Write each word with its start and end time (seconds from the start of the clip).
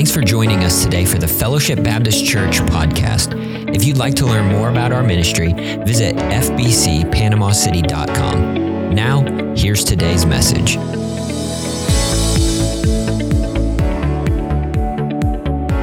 Thanks 0.00 0.10
for 0.10 0.22
joining 0.22 0.64
us 0.64 0.82
today 0.82 1.04
for 1.04 1.18
the 1.18 1.28
Fellowship 1.28 1.82
Baptist 1.82 2.24
Church 2.24 2.60
podcast. 2.60 3.34
If 3.76 3.84
you'd 3.84 3.98
like 3.98 4.14
to 4.14 4.24
learn 4.24 4.46
more 4.46 4.70
about 4.70 4.92
our 4.92 5.02
ministry, 5.02 5.52
visit 5.52 6.16
fbcpanamacity.com. 6.16 8.94
Now, 8.94 9.20
here's 9.54 9.84
today's 9.84 10.24
message. 10.24 10.76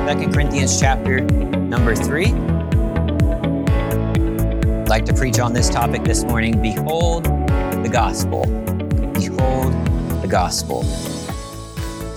Second 0.07 0.33
Corinthians 0.33 0.79
chapter 0.79 1.21
number 1.21 1.95
three. 1.95 2.31
I'd 4.81 4.89
like 4.89 5.05
to 5.05 5.13
preach 5.13 5.37
on 5.37 5.53
this 5.53 5.69
topic 5.69 6.03
this 6.03 6.23
morning. 6.23 6.59
Behold 6.59 7.25
the 7.25 7.89
gospel. 7.93 8.47
Behold 9.13 9.73
the 10.23 10.27
gospel. 10.27 10.83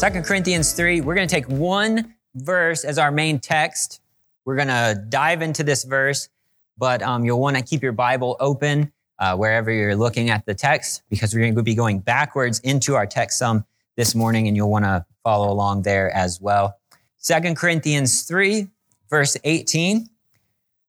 Second 0.00 0.24
Corinthians 0.24 0.72
3, 0.72 1.02
we're 1.02 1.14
going 1.14 1.28
to 1.28 1.34
take 1.34 1.44
one 1.44 2.14
verse 2.34 2.86
as 2.86 2.96
our 2.96 3.10
main 3.10 3.38
text. 3.38 4.00
We're 4.46 4.56
going 4.56 4.68
to 4.68 5.04
dive 5.10 5.42
into 5.42 5.62
this 5.62 5.84
verse, 5.84 6.30
but 6.78 7.02
um, 7.02 7.22
you'll 7.22 7.38
want 7.38 7.58
to 7.58 7.62
keep 7.62 7.82
your 7.82 7.92
Bible 7.92 8.38
open 8.40 8.94
uh, 9.18 9.36
wherever 9.36 9.70
you're 9.70 9.94
looking 9.94 10.30
at 10.30 10.46
the 10.46 10.54
text 10.54 11.02
because 11.10 11.34
we're 11.34 11.42
going 11.42 11.54
to 11.54 11.62
be 11.62 11.74
going 11.74 11.98
backwards 11.98 12.60
into 12.60 12.94
our 12.94 13.06
text 13.06 13.38
some 13.38 13.66
this 13.98 14.14
morning, 14.14 14.48
and 14.48 14.56
you'll 14.56 14.70
want 14.70 14.86
to 14.86 15.04
follow 15.22 15.52
along 15.52 15.82
there 15.82 16.10
as 16.12 16.40
well. 16.40 16.78
Second 17.18 17.58
Corinthians 17.58 18.22
3, 18.22 18.68
verse 19.10 19.36
18, 19.44 20.08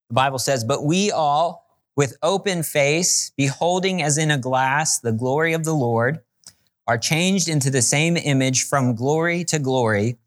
the 0.08 0.14
Bible 0.14 0.40
says, 0.40 0.64
But 0.64 0.86
we 0.86 1.12
all, 1.12 1.66
with 1.98 2.16
open 2.24 2.64
face, 2.64 3.34
beholding 3.36 4.02
as 4.02 4.18
in 4.18 4.32
a 4.32 4.38
glass 4.38 5.00
the 5.00 5.12
glory 5.12 5.52
of 5.52 5.66
the 5.66 5.76
Lord, 5.76 6.22
are 6.92 6.98
changed 6.98 7.48
into 7.48 7.70
the 7.70 7.82
same 7.82 8.18
image 8.18 8.66
from 8.66 8.96
glory 8.96 9.46
to 9.46 9.58
glory, 9.58 10.18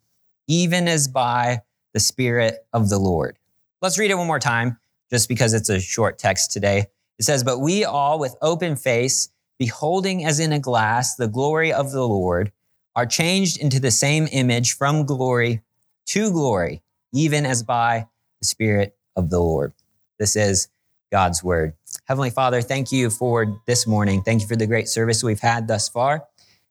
even 0.49 0.89
as 0.89 1.07
by 1.07 1.61
the 1.93 2.01
Spirit 2.01 2.67
of 2.73 2.89
the 2.89 2.97
Lord. 2.97 3.39
Let's 3.83 3.99
read 3.99 4.11
it 4.11 4.15
one 4.15 4.27
more 4.27 4.39
time, 4.39 4.79
just 5.11 5.29
because 5.29 5.53
it's 5.53 5.69
a 5.69 5.79
short 5.79 6.19
text 6.19 6.53
today. 6.53 6.87
It 7.19 7.25
says, 7.25 7.45
But 7.45 7.59
we 7.59 7.85
all, 7.85 8.19
with 8.19 8.35
open 8.41 8.77
face, 8.77 9.29
beholding 9.59 10.25
as 10.25 10.41
in 10.41 10.55
a 10.55 10.59
glass 10.59 11.17
the 11.17 11.29
glory 11.29 11.71
of 11.71 11.93
the 11.93 12.09
Lord, 12.09 12.51
are 12.97 13.05
changed 13.05 13.59
into 13.61 13.79
the 13.79 13.91
same 13.91 14.27
image 14.33 14.75
from 14.75 15.05
glory 15.05 15.61
to 16.07 16.33
glory, 16.33 16.83
even 17.13 17.45
as 17.45 17.63
by 17.63 18.07
the 18.41 18.47
Spirit 18.47 18.97
of 19.17 19.29
the 19.29 19.39
Lord. 19.39 19.75
This 20.19 20.35
is 20.35 20.69
God's 21.13 21.45
word. 21.45 21.75
Heavenly 22.07 22.31
Father, 22.31 22.63
thank 22.63 22.91
you 22.91 23.11
for 23.11 23.61
this 23.67 23.87
morning. 23.87 24.23
Thank 24.23 24.41
you 24.41 24.49
for 24.49 24.57
the 24.57 24.67
great 24.67 24.89
service 24.89 25.23
we've 25.23 25.41
had 25.41 25.69
thus 25.69 25.91
far. 25.91 26.25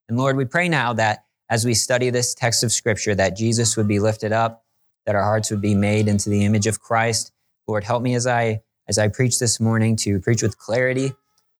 And 0.10 0.18
Lord, 0.18 0.38
we 0.38 0.46
pray 0.46 0.70
now 0.70 0.94
that 0.94 1.26
as 1.50 1.66
we 1.66 1.74
study 1.74 2.10
this 2.10 2.34
text 2.34 2.64
of 2.64 2.72
scripture, 2.72 3.16
that 3.16 3.38
Jesus 3.38 3.78
would 3.78 3.88
be 3.88 4.00
lifted 4.00 4.32
up, 4.32 4.64
that 5.06 5.16
our 5.16 5.24
hearts 5.24 5.52
would 5.52 5.62
be 5.62 5.76
made 5.76 6.08
into 6.08 6.30
the 6.30 6.46
image 6.46 6.68
of 6.68 6.80
Christ. 6.80 7.32
Lord, 7.68 7.84
help 7.84 8.02
me 8.02 8.16
as 8.16 8.28
I 8.28 8.62
as 8.88 8.98
I 8.98 9.08
preach 9.08 9.40
this 9.40 9.60
morning 9.60 9.96
to 9.98 10.20
preach 10.20 10.42
with 10.42 10.58
clarity 10.58 11.14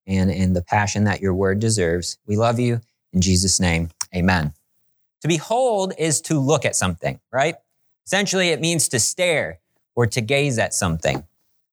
and 0.06 0.30
in 0.30 0.54
the 0.54 0.62
passion 0.62 1.06
that 1.06 1.22
your 1.22 1.34
word 1.34 1.60
deserves. 1.60 2.18
We 2.28 2.36
love 2.36 2.60
you 2.60 2.82
in 3.14 3.22
Jesus' 3.22 3.60
name. 3.60 3.90
Amen. 4.14 4.54
To 5.22 5.28
behold 5.28 5.94
is 5.98 6.20
to 6.22 6.40
look 6.40 6.66
at 6.66 6.76
something, 6.76 7.20
right? 7.32 7.56
Essentially, 8.06 8.50
it 8.50 8.60
means 8.60 8.90
to 8.90 9.00
stare 9.00 9.60
or 9.96 10.06
to 10.08 10.20
gaze 10.20 10.60
at 10.60 10.74
something. 10.74 11.26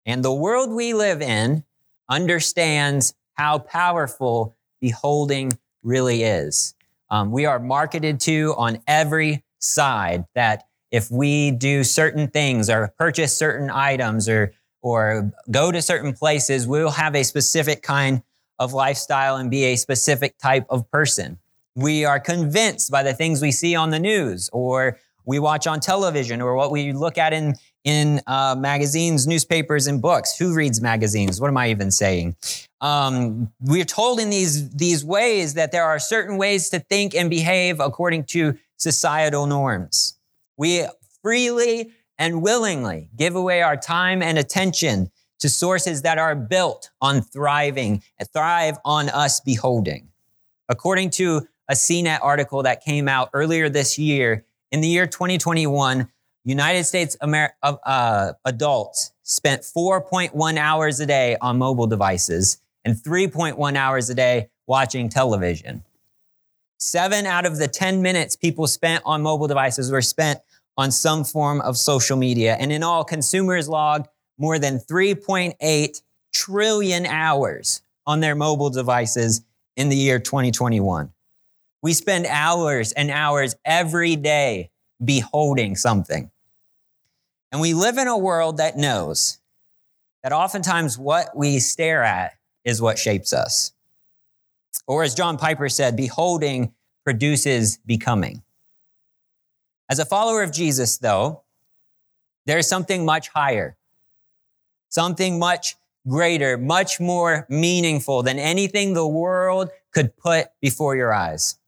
And 0.06 0.24
the 0.24 0.32
world 0.32 0.70
we 0.70 0.94
live 0.94 1.20
in 1.20 1.64
understands 2.08 3.14
how 3.34 3.58
powerful 3.58 4.56
beholding 4.80 5.58
really 5.82 6.22
is. 6.22 6.74
Um, 7.10 7.32
we 7.32 7.46
are 7.46 7.58
marketed 7.58 8.20
to 8.20 8.54
on 8.56 8.80
every 8.86 9.44
side 9.58 10.24
that 10.34 10.64
if 10.90 11.10
we 11.10 11.50
do 11.50 11.84
certain 11.84 12.28
things 12.28 12.68
or 12.68 12.92
purchase 12.98 13.36
certain 13.36 13.70
items 13.70 14.28
or 14.28 14.52
or 14.82 15.30
go 15.50 15.70
to 15.70 15.82
certain 15.82 16.14
places, 16.14 16.66
we'll 16.66 16.90
have 16.90 17.14
a 17.14 17.22
specific 17.22 17.82
kind 17.82 18.22
of 18.58 18.72
lifestyle 18.72 19.36
and 19.36 19.50
be 19.50 19.64
a 19.64 19.76
specific 19.76 20.38
type 20.38 20.64
of 20.70 20.90
person. 20.90 21.38
We 21.74 22.06
are 22.06 22.18
convinced 22.18 22.90
by 22.90 23.02
the 23.02 23.12
things 23.12 23.42
we 23.42 23.52
see 23.52 23.74
on 23.74 23.90
the 23.90 23.98
news 23.98 24.48
or 24.52 24.98
we 25.26 25.38
watch 25.38 25.66
on 25.66 25.80
television 25.80 26.40
or 26.40 26.54
what 26.54 26.70
we 26.70 26.92
look 26.92 27.18
at 27.18 27.32
in 27.32 27.56
in 27.84 28.20
uh, 28.26 28.56
magazines, 28.58 29.26
newspapers, 29.26 29.86
and 29.86 30.02
books. 30.02 30.36
Who 30.36 30.54
reads 30.54 30.80
magazines? 30.80 31.40
What 31.40 31.48
am 31.48 31.56
I 31.56 31.70
even 31.70 31.90
saying? 31.90 32.36
Um, 32.80 33.52
we're 33.60 33.84
told 33.84 34.20
in 34.20 34.30
these 34.30 34.70
these 34.70 35.04
ways 35.04 35.54
that 35.54 35.72
there 35.72 35.84
are 35.84 35.98
certain 35.98 36.36
ways 36.36 36.68
to 36.70 36.78
think 36.78 37.14
and 37.14 37.30
behave 37.30 37.80
according 37.80 38.24
to 38.24 38.58
societal 38.76 39.46
norms. 39.46 40.18
We 40.56 40.86
freely 41.22 41.92
and 42.18 42.42
willingly 42.42 43.08
give 43.16 43.34
away 43.34 43.62
our 43.62 43.76
time 43.76 44.22
and 44.22 44.38
attention 44.38 45.10
to 45.38 45.48
sources 45.48 46.02
that 46.02 46.18
are 46.18 46.34
built 46.34 46.90
on 47.00 47.22
thriving 47.22 48.02
thrive 48.32 48.78
on 48.84 49.08
us 49.08 49.40
beholding. 49.40 50.08
According 50.68 51.10
to 51.10 51.48
a 51.68 51.72
CNET 51.72 52.18
article 52.22 52.62
that 52.62 52.84
came 52.84 53.08
out 53.08 53.30
earlier 53.32 53.68
this 53.68 53.98
year, 53.98 54.44
in 54.70 54.80
the 54.80 54.88
year 54.88 55.06
2021, 55.06 56.08
United 56.44 56.84
States 56.84 57.16
Amer- 57.22 57.54
uh, 57.62 58.32
adults 58.44 59.12
spent 59.22 59.62
4.1 59.62 60.56
hours 60.56 61.00
a 61.00 61.06
day 61.06 61.36
on 61.40 61.58
mobile 61.58 61.86
devices 61.86 62.60
and 62.84 62.96
3.1 62.96 63.76
hours 63.76 64.08
a 64.08 64.14
day 64.14 64.48
watching 64.66 65.08
television. 65.08 65.84
Seven 66.78 67.26
out 67.26 67.44
of 67.44 67.58
the 67.58 67.68
10 67.68 68.00
minutes 68.00 68.36
people 68.36 68.66
spent 68.66 69.02
on 69.04 69.20
mobile 69.20 69.46
devices 69.46 69.90
were 69.90 70.00
spent 70.00 70.40
on 70.78 70.90
some 70.90 71.24
form 71.24 71.60
of 71.60 71.76
social 71.76 72.16
media. 72.16 72.56
And 72.58 72.72
in 72.72 72.82
all, 72.82 73.04
consumers 73.04 73.68
logged 73.68 74.08
more 74.38 74.58
than 74.58 74.78
3.8 74.78 76.02
trillion 76.32 77.04
hours 77.04 77.82
on 78.06 78.20
their 78.20 78.34
mobile 78.34 78.70
devices 78.70 79.42
in 79.76 79.90
the 79.90 79.96
year 79.96 80.18
2021. 80.18 81.12
We 81.82 81.92
spend 81.92 82.26
hours 82.26 82.92
and 82.92 83.10
hours 83.10 83.56
every 83.64 84.16
day 84.16 84.70
beholding 85.04 85.76
something. 85.76 86.30
And 87.52 87.60
we 87.60 87.74
live 87.74 87.98
in 87.98 88.08
a 88.08 88.18
world 88.18 88.58
that 88.58 88.76
knows 88.76 89.38
that 90.22 90.32
oftentimes 90.32 90.98
what 90.98 91.36
we 91.36 91.58
stare 91.58 92.04
at 92.04 92.34
is 92.64 92.80
what 92.80 92.98
shapes 92.98 93.32
us. 93.32 93.72
Or 94.86 95.02
as 95.02 95.14
John 95.14 95.36
Piper 95.36 95.68
said, 95.68 95.96
beholding 95.96 96.74
produces 97.04 97.78
becoming. 97.78 98.42
As 99.88 99.98
a 99.98 100.04
follower 100.04 100.42
of 100.42 100.52
Jesus, 100.52 100.98
though, 100.98 101.42
there's 102.46 102.68
something 102.68 103.04
much 103.04 103.28
higher, 103.28 103.76
something 104.88 105.38
much 105.38 105.76
greater, 106.06 106.56
much 106.56 107.00
more 107.00 107.46
meaningful 107.48 108.22
than 108.22 108.38
anything 108.38 108.94
the 108.94 109.06
world 109.06 109.70
could 109.92 110.16
put 110.16 110.48
before 110.60 110.96
your 110.96 111.12
eyes. 111.12 111.58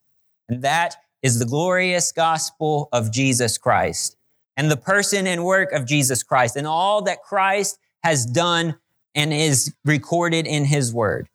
And 0.49 0.63
that 0.63 0.97
is 1.23 1.39
the 1.39 1.47
glorious 1.47 2.13
gospel 2.13 2.89
of 2.93 3.13
Jesus 3.13 3.57
Christ 3.59 4.17
and 4.57 4.71
the 4.71 4.77
person 4.77 5.27
and 5.27 5.45
work 5.45 5.73
of 5.73 5.87
Jesus 5.87 6.23
Christ 6.23 6.57
and 6.57 6.67
all 6.67 7.03
that 7.03 7.23
Christ 7.23 7.79
has 8.03 8.27
done 8.27 8.77
and 9.15 9.33
is 9.33 9.75
recorded 9.85 10.47
in 10.47 10.65
his 10.65 10.93
word. 10.93 11.29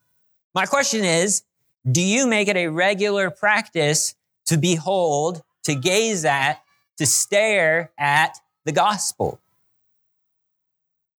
My 0.53 0.65
question 0.65 1.03
is, 1.03 1.43
do 1.89 2.01
you 2.01 2.27
make 2.27 2.47
it 2.47 2.57
a 2.57 2.67
regular 2.67 3.29
practice 3.29 4.15
to 4.47 4.57
behold, 4.57 5.43
to 5.63 5.75
gaze 5.75 6.25
at, 6.25 6.61
to 6.97 7.05
stare 7.05 7.91
at 7.97 8.39
the 8.65 8.71
gospel? 8.71 9.39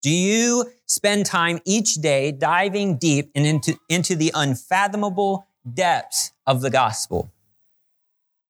Do 0.03 0.11
you 0.11 0.71
spend 0.87 1.27
time 1.27 1.61
each 1.65 1.95
day 1.95 2.33
diving 2.33 2.99
deep 2.99 3.31
and 3.35 3.47
into, 3.47 3.79
into 3.89 4.15
the 4.15 4.31
unfathomable 4.35 5.47
depths 5.73 6.33
of 6.47 6.61
the 6.61 6.71
gospel? 6.71 7.33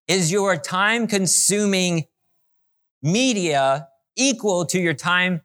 Is 0.09 0.33
your 0.33 0.57
time 0.57 1.07
consuming 1.07 2.07
media 3.03 3.89
equal 4.17 4.65
to 4.67 4.81
your 4.81 4.95
time 4.95 5.43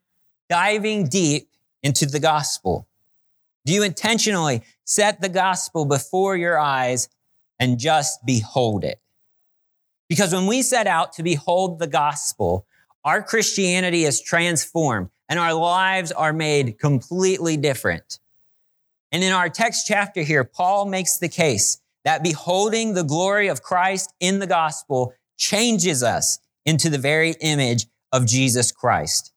diving 0.48 1.10
deep 1.10 1.50
into 1.84 2.06
the 2.06 2.22
gospel? 2.22 2.88
Do 3.66 3.74
you 3.74 3.84
intentionally 3.84 4.62
set 4.86 5.20
the 5.20 5.28
gospel 5.28 5.86
before 5.86 6.38
your 6.38 6.58
eyes 6.58 7.10
and 7.60 7.78
just 7.78 8.26
behold 8.26 8.86
it? 8.86 9.02
Because 10.08 10.34
when 10.34 10.48
we 10.48 10.62
set 10.62 10.88
out 10.88 11.12
to 11.14 11.24
behold 11.24 11.80
the 11.80 11.88
gospel, 11.88 12.66
our 13.04 13.22
Christianity 13.22 14.06
is 14.06 14.22
transformed 14.22 15.10
and 15.28 15.40
our 15.40 15.54
lives 15.54 16.14
are 16.14 16.32
made 16.32 16.80
completely 16.80 17.58
different. 17.58 18.20
And 19.12 19.24
in 19.24 19.34
our 19.34 19.50
text 19.50 19.88
chapter 19.88 20.22
here, 20.22 20.46
Paul 20.46 20.86
makes 20.86 21.18
the 21.18 21.30
case 21.30 21.80
that 22.04 22.24
beholding 22.24 22.94
the 22.94 23.04
glory 23.04 23.48
of 23.48 23.62
Christ 23.62 24.14
in 24.20 24.40
the 24.40 24.48
gospel 24.48 25.14
changes 25.38 26.04
us 26.04 26.40
into 26.66 26.90
the 26.90 26.98
very 26.98 27.36
image 27.42 27.88
of 28.12 28.26
Jesus 28.26 28.72
Christ. 28.72 29.32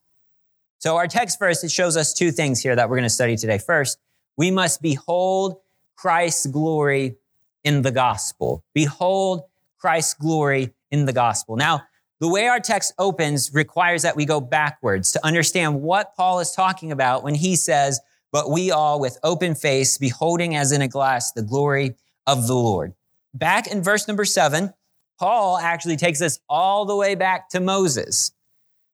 So 0.79 0.97
our 0.97 1.07
text 1.07 1.39
verse, 1.39 1.65
it 1.65 1.71
shows 1.71 1.97
us 1.97 2.13
two 2.13 2.31
things 2.31 2.61
here 2.61 2.77
that 2.77 2.89
we're 2.89 2.97
going 2.97 3.05
to 3.05 3.11
study 3.11 3.37
today. 3.37 3.59
First, 3.59 3.99
we 4.37 4.51
must 4.51 4.83
behold 4.83 5.57
Christ's 5.97 6.47
glory 6.47 7.17
in 7.65 7.83
the 7.83 7.91
gospel. 7.91 8.63
Behold 8.75 9.43
Christ's 9.79 10.15
glory 10.15 10.75
in 10.91 11.07
the 11.07 11.13
gospel. 11.13 11.57
Now, 11.57 11.83
the 12.21 12.29
way 12.29 12.47
our 12.47 12.61
text 12.61 12.95
opens 12.99 13.53
requires 13.53 14.03
that 14.03 14.17
we 14.17 14.25
go 14.25 14.41
backwards 14.41 15.13
to 15.13 15.25
understand 15.25 15.83
what 15.83 16.15
Paul 16.17 16.41
is 16.41 16.53
talking 16.53 16.93
about 16.93 17.23
when 17.23 17.35
he 17.35 17.57
says, 17.57 18.01
But 18.33 18.51
we 18.51 18.71
all 18.71 19.01
with 19.01 19.19
open 19.23 19.55
face, 19.55 19.99
beholding 19.99 20.57
as 20.57 20.73
in 20.73 20.81
a 20.83 20.89
glass 20.89 21.33
the 21.33 21.43
glory 21.43 21.95
of 22.27 22.47
the 22.47 22.55
Lord. 22.55 22.95
Back 23.35 23.67
in 23.67 23.83
verse 23.83 24.09
number 24.09 24.25
seven, 24.25 24.73
Paul 25.19 25.59
actually 25.59 25.97
takes 25.97 26.21
us 26.21 26.39
all 26.49 26.85
the 26.85 26.97
way 26.97 27.15
back 27.15 27.49
to 27.51 27.61
Moses 27.61 28.33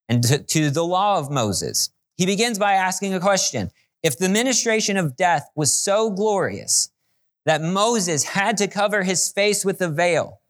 and 0.08 0.22
to, 0.24 0.38
to 0.38 0.70
the 0.70 0.84
law 0.84 1.18
of 1.18 1.30
Moses. 1.30 1.90
He 2.16 2.26
begins 2.26 2.58
by 2.58 2.72
asking 2.72 3.14
a 3.14 3.20
question. 3.20 3.70
If 4.02 4.18
the 4.18 4.28
ministration 4.28 4.96
of 4.96 5.16
death 5.16 5.48
was 5.54 5.72
so 5.72 6.10
glorious 6.10 6.90
that 7.46 7.62
Moses 7.62 8.24
had 8.24 8.56
to 8.58 8.68
cover 8.68 9.02
his 9.02 9.30
face 9.30 9.64
with 9.64 9.80
a 9.80 9.88
veil, 9.88 10.40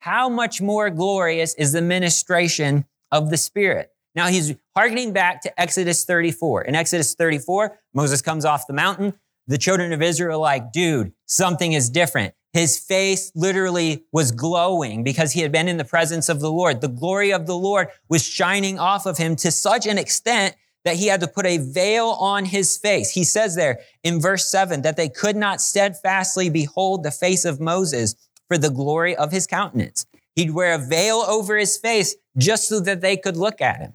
how 0.00 0.28
much 0.28 0.60
more 0.60 0.90
glorious 0.90 1.54
is 1.54 1.72
the 1.72 1.82
ministration 1.82 2.84
of 3.10 3.30
the 3.30 3.36
Spirit? 3.36 3.90
Now 4.14 4.28
he's 4.28 4.54
harkening 4.74 5.12
back 5.12 5.42
to 5.42 5.60
Exodus 5.60 6.04
34. 6.04 6.62
In 6.62 6.74
Exodus 6.74 7.14
34, 7.14 7.78
Moses 7.94 8.22
comes 8.22 8.44
off 8.44 8.66
the 8.66 8.72
mountain. 8.72 9.14
The 9.46 9.58
children 9.58 9.92
of 9.92 10.02
Israel 10.02 10.38
are 10.38 10.40
like, 10.40 10.72
dude, 10.72 11.12
something 11.26 11.72
is 11.72 11.90
different. 11.90 12.34
His 12.52 12.78
face 12.78 13.30
literally 13.34 14.04
was 14.12 14.32
glowing 14.32 15.04
because 15.04 15.32
he 15.32 15.40
had 15.40 15.52
been 15.52 15.68
in 15.68 15.76
the 15.76 15.84
presence 15.84 16.30
of 16.30 16.40
the 16.40 16.50
Lord. 16.50 16.80
The 16.80 16.88
glory 16.88 17.32
of 17.32 17.46
the 17.46 17.56
Lord 17.56 17.88
was 18.08 18.24
shining 18.24 18.78
off 18.78 19.04
of 19.04 19.18
him 19.18 19.36
to 19.36 19.50
such 19.50 19.86
an 19.86 19.98
extent 19.98 20.56
that 20.86 20.96
he 20.96 21.08
had 21.08 21.20
to 21.20 21.28
put 21.28 21.44
a 21.44 21.58
veil 21.58 22.16
on 22.18 22.44
his 22.44 22.78
face. 22.78 23.10
He 23.10 23.24
says 23.24 23.56
there 23.56 23.80
in 24.04 24.20
verse 24.20 24.48
seven 24.48 24.82
that 24.82 24.96
they 24.96 25.08
could 25.08 25.36
not 25.36 25.60
steadfastly 25.60 26.48
behold 26.48 27.02
the 27.02 27.10
face 27.10 27.44
of 27.44 27.60
Moses 27.60 28.14
for 28.48 28.56
the 28.56 28.70
glory 28.70 29.14
of 29.16 29.32
his 29.32 29.46
countenance. 29.46 30.06
He'd 30.34 30.52
wear 30.52 30.74
a 30.74 30.78
veil 30.78 31.24
over 31.26 31.56
his 31.56 31.76
face 31.76 32.14
just 32.38 32.68
so 32.68 32.80
that 32.80 33.00
they 33.00 33.16
could 33.16 33.36
look 33.36 33.60
at 33.60 33.80
him. 33.80 33.94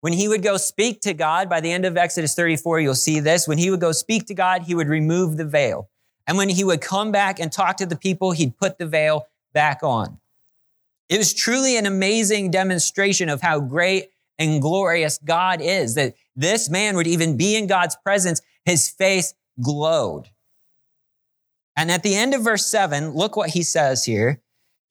When 0.00 0.12
he 0.12 0.28
would 0.28 0.42
go 0.42 0.56
speak 0.56 1.00
to 1.02 1.14
God, 1.14 1.48
by 1.48 1.60
the 1.60 1.72
end 1.72 1.84
of 1.84 1.96
Exodus 1.96 2.34
34, 2.34 2.80
you'll 2.80 2.94
see 2.94 3.20
this. 3.20 3.46
When 3.46 3.58
he 3.58 3.70
would 3.70 3.80
go 3.80 3.92
speak 3.92 4.26
to 4.26 4.34
God, 4.34 4.62
he 4.62 4.74
would 4.74 4.88
remove 4.88 5.36
the 5.36 5.44
veil. 5.44 5.90
And 6.26 6.36
when 6.36 6.48
he 6.48 6.64
would 6.64 6.80
come 6.80 7.12
back 7.12 7.38
and 7.38 7.52
talk 7.52 7.76
to 7.76 7.86
the 7.86 7.96
people, 7.96 8.32
he'd 8.32 8.56
put 8.56 8.78
the 8.78 8.86
veil 8.86 9.26
back 9.52 9.82
on. 9.82 10.18
It 11.08 11.18
was 11.18 11.32
truly 11.32 11.76
an 11.76 11.86
amazing 11.86 12.50
demonstration 12.50 13.28
of 13.28 13.40
how 13.40 13.60
great 13.60 14.10
and 14.38 14.60
glorious 14.60 15.18
God 15.18 15.60
is, 15.62 15.94
that 15.94 16.14
this 16.34 16.68
man 16.68 16.96
would 16.96 17.06
even 17.06 17.36
be 17.36 17.56
in 17.56 17.66
God's 17.66 17.96
presence. 17.96 18.42
His 18.64 18.90
face 18.90 19.32
glowed. 19.62 20.28
And 21.76 21.90
at 21.90 22.02
the 22.02 22.16
end 22.16 22.34
of 22.34 22.42
verse 22.42 22.66
seven, 22.66 23.10
look 23.10 23.36
what 23.36 23.50
he 23.50 23.62
says 23.62 24.04
here. 24.04 24.40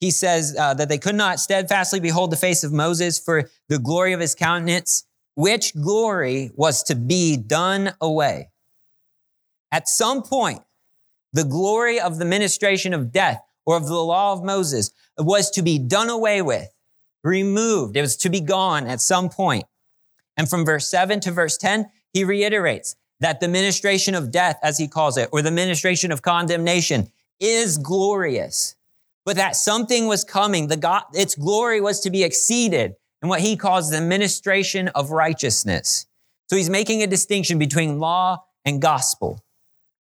He 0.00 0.10
says 0.10 0.56
uh, 0.58 0.74
that 0.74 0.88
they 0.88 0.98
could 0.98 1.14
not 1.14 1.40
steadfastly 1.40 2.00
behold 2.00 2.30
the 2.30 2.36
face 2.36 2.64
of 2.64 2.72
Moses 2.72 3.18
for 3.18 3.50
the 3.68 3.78
glory 3.78 4.12
of 4.12 4.20
his 4.20 4.34
countenance, 4.34 5.04
which 5.34 5.74
glory 5.74 6.50
was 6.54 6.82
to 6.84 6.94
be 6.94 7.36
done 7.36 7.92
away. 8.00 8.50
At 9.70 9.88
some 9.88 10.22
point, 10.22 10.62
the 11.36 11.44
glory 11.44 12.00
of 12.00 12.18
the 12.18 12.24
ministration 12.24 12.94
of 12.94 13.12
death 13.12 13.42
or 13.66 13.76
of 13.76 13.86
the 13.86 13.94
law 13.94 14.32
of 14.32 14.42
Moses 14.42 14.90
was 15.18 15.50
to 15.50 15.62
be 15.62 15.78
done 15.78 16.08
away 16.08 16.40
with, 16.40 16.70
removed. 17.22 17.94
It 17.94 18.00
was 18.00 18.16
to 18.18 18.30
be 18.30 18.40
gone 18.40 18.86
at 18.86 19.02
some 19.02 19.28
point. 19.28 19.64
And 20.38 20.48
from 20.48 20.64
verse 20.64 20.88
7 20.88 21.20
to 21.20 21.30
verse 21.30 21.58
10, 21.58 21.90
he 22.14 22.24
reiterates 22.24 22.96
that 23.20 23.40
the 23.40 23.48
ministration 23.48 24.14
of 24.14 24.30
death, 24.30 24.58
as 24.62 24.78
he 24.78 24.88
calls 24.88 25.18
it, 25.18 25.28
or 25.30 25.42
the 25.42 25.50
ministration 25.50 26.10
of 26.10 26.22
condemnation 26.22 27.12
is 27.38 27.76
glorious, 27.76 28.74
but 29.26 29.36
that 29.36 29.56
something 29.56 30.06
was 30.06 30.24
coming. 30.24 30.68
The 30.68 30.78
God, 30.78 31.04
its 31.12 31.34
glory 31.34 31.82
was 31.82 32.00
to 32.00 32.10
be 32.10 32.24
exceeded 32.24 32.94
in 33.22 33.28
what 33.28 33.40
he 33.40 33.56
calls 33.56 33.90
the 33.90 34.00
ministration 34.00 34.88
of 34.88 35.10
righteousness. 35.10 36.06
So 36.48 36.56
he's 36.56 36.70
making 36.70 37.02
a 37.02 37.06
distinction 37.06 37.58
between 37.58 37.98
law 37.98 38.44
and 38.64 38.80
gospel. 38.80 39.42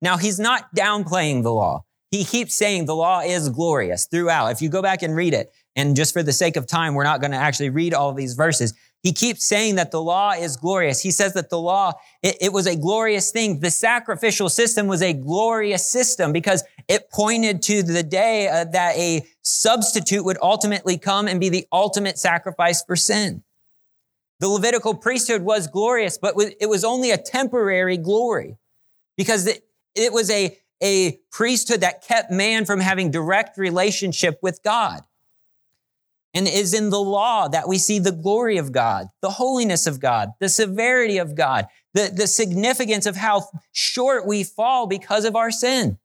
Now, 0.02 0.18
he's 0.18 0.38
not 0.38 0.74
downplaying 0.74 1.44
the 1.44 1.52
law. 1.52 1.84
He 2.10 2.24
keeps 2.24 2.54
saying 2.54 2.84
the 2.84 2.94
law 2.94 3.20
is 3.20 3.48
glorious 3.48 4.06
throughout. 4.06 4.48
If 4.48 4.60
you 4.60 4.68
go 4.68 4.82
back 4.82 5.02
and 5.02 5.16
read 5.16 5.32
it, 5.32 5.50
and 5.74 5.96
just 5.96 6.12
for 6.12 6.22
the 6.22 6.32
sake 6.32 6.56
of 6.56 6.66
time, 6.66 6.94
we're 6.94 7.04
not 7.04 7.20
going 7.22 7.30
to 7.30 7.38
actually 7.38 7.70
read 7.70 7.94
all 7.94 8.12
these 8.12 8.34
verses. 8.34 8.74
He 9.02 9.12
keeps 9.12 9.44
saying 9.44 9.76
that 9.76 9.90
the 9.90 10.02
law 10.02 10.32
is 10.32 10.56
glorious. 10.56 11.00
He 11.00 11.10
says 11.10 11.32
that 11.34 11.48
the 11.48 11.58
law, 11.58 11.94
it, 12.22 12.36
it, 12.40 12.52
was 12.52 12.66
a 12.66 12.76
glorious 12.76 13.30
thing. 13.32 13.60
The 13.60 13.70
sacrificial 13.70 14.48
system 14.48 14.86
was 14.86 15.02
a 15.02 15.12
glorious 15.12 15.88
system 15.88 16.32
because 16.32 16.62
it 16.86 17.10
pointed 17.10 17.62
to 17.62 17.82
the 17.82 18.02
day 18.02 18.48
uh, 18.48 18.64
that 18.64 18.96
a 18.96 19.24
substitute 19.40 20.24
would 20.24 20.38
ultimately 20.42 20.98
come 20.98 21.26
and 21.26 21.40
be 21.40 21.48
the 21.48 21.66
ultimate 21.72 22.18
sacrifice 22.18 22.84
for 22.84 22.94
sin. 22.94 23.42
The 24.40 24.48
Levitical 24.48 24.94
priesthood 24.94 25.42
was 25.42 25.66
glorious, 25.66 26.18
but 26.18 26.34
it 26.60 26.68
was 26.68 26.84
only 26.84 27.10
a 27.10 27.16
temporary 27.16 27.96
glory 27.96 28.56
because 29.16 29.46
it, 29.46 29.64
it 29.94 30.12
was 30.12 30.30
a, 30.30 30.56
a 30.82 31.18
priesthood 31.30 31.80
that 31.80 32.02
kept 32.02 32.30
man 32.30 32.64
from 32.64 32.80
having 32.80 33.10
direct 33.10 33.58
relationship 33.58 34.38
with 34.42 34.62
God. 34.62 35.02
And 36.34 36.48
it 36.48 36.54
is 36.54 36.72
in 36.72 36.90
the 36.90 37.00
law 37.00 37.48
that 37.48 37.68
we 37.68 37.76
see 37.78 37.98
the 37.98 38.12
glory 38.12 38.56
of 38.56 38.72
God, 38.72 39.08
the 39.20 39.30
holiness 39.30 39.86
of 39.86 40.00
God, 40.00 40.30
the 40.40 40.48
severity 40.48 41.18
of 41.18 41.34
God, 41.34 41.66
the, 41.92 42.10
the 42.14 42.26
significance 42.26 43.04
of 43.04 43.16
how 43.16 43.48
short 43.72 44.26
we 44.26 44.42
fall 44.42 44.86
because 44.86 45.24
of 45.24 45.36
our 45.36 45.50
sin. 45.50 45.98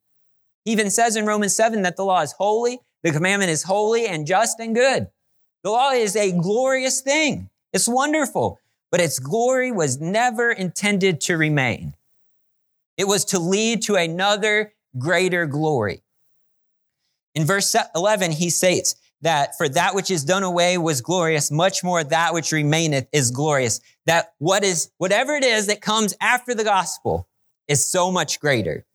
He 0.66 0.72
even 0.74 0.90
says 0.90 1.16
in 1.16 1.26
Romans 1.26 1.56
7 1.56 1.82
that 1.84 1.96
the 1.96 2.04
law 2.04 2.22
is 2.22 2.34
holy, 2.34 2.80
the 3.04 3.12
commandment 3.12 3.52
is 3.52 3.64
holy 3.64 4.06
and 4.06 4.28
just 4.28 4.60
and 4.60 4.76
good. 4.76 5.08
The 5.64 5.70
law 5.70 5.92
is 5.92 6.16
a 6.16 6.34
glorious 6.34 7.00
thing. 7.00 7.50
It's 7.72 7.88
wonderful, 7.88 8.60
but 8.92 9.00
its 9.00 9.20
glory 9.20 9.72
was 9.72 10.02
never 10.02 10.52
intended 10.52 11.22
to 11.22 11.38
remain. 11.38 11.94
It 12.98 13.08
was 13.08 13.26
to 13.26 13.40
lead 13.40 13.84
to 13.84 13.96
another 13.96 14.74
greater 14.98 15.46
glory. 15.46 16.04
In 17.36 17.46
verse 17.46 17.76
11, 17.96 18.32
he 18.32 18.50
states 18.50 18.96
that 19.22 19.58
for 19.58 19.70
that 19.70 19.96
which 19.96 20.12
is 20.12 20.24
done 20.24 20.44
away 20.44 20.78
was 20.78 21.02
glorious, 21.02 21.52
much 21.52 21.84
more 21.84 22.04
that 22.04 22.34
which 22.34 22.52
remaineth 22.52 23.08
is 23.12 23.32
glorious. 23.32 23.80
That 24.06 24.34
what 24.40 24.64
is, 24.64 24.90
whatever 24.98 25.34
it 25.34 25.44
is 25.44 25.68
that 25.68 25.82
comes 25.82 26.16
after 26.22 26.54
the 26.54 26.64
gospel 26.64 27.28
is 27.68 27.86
so 27.86 28.12
much 28.12 28.40
greater. 28.40 28.86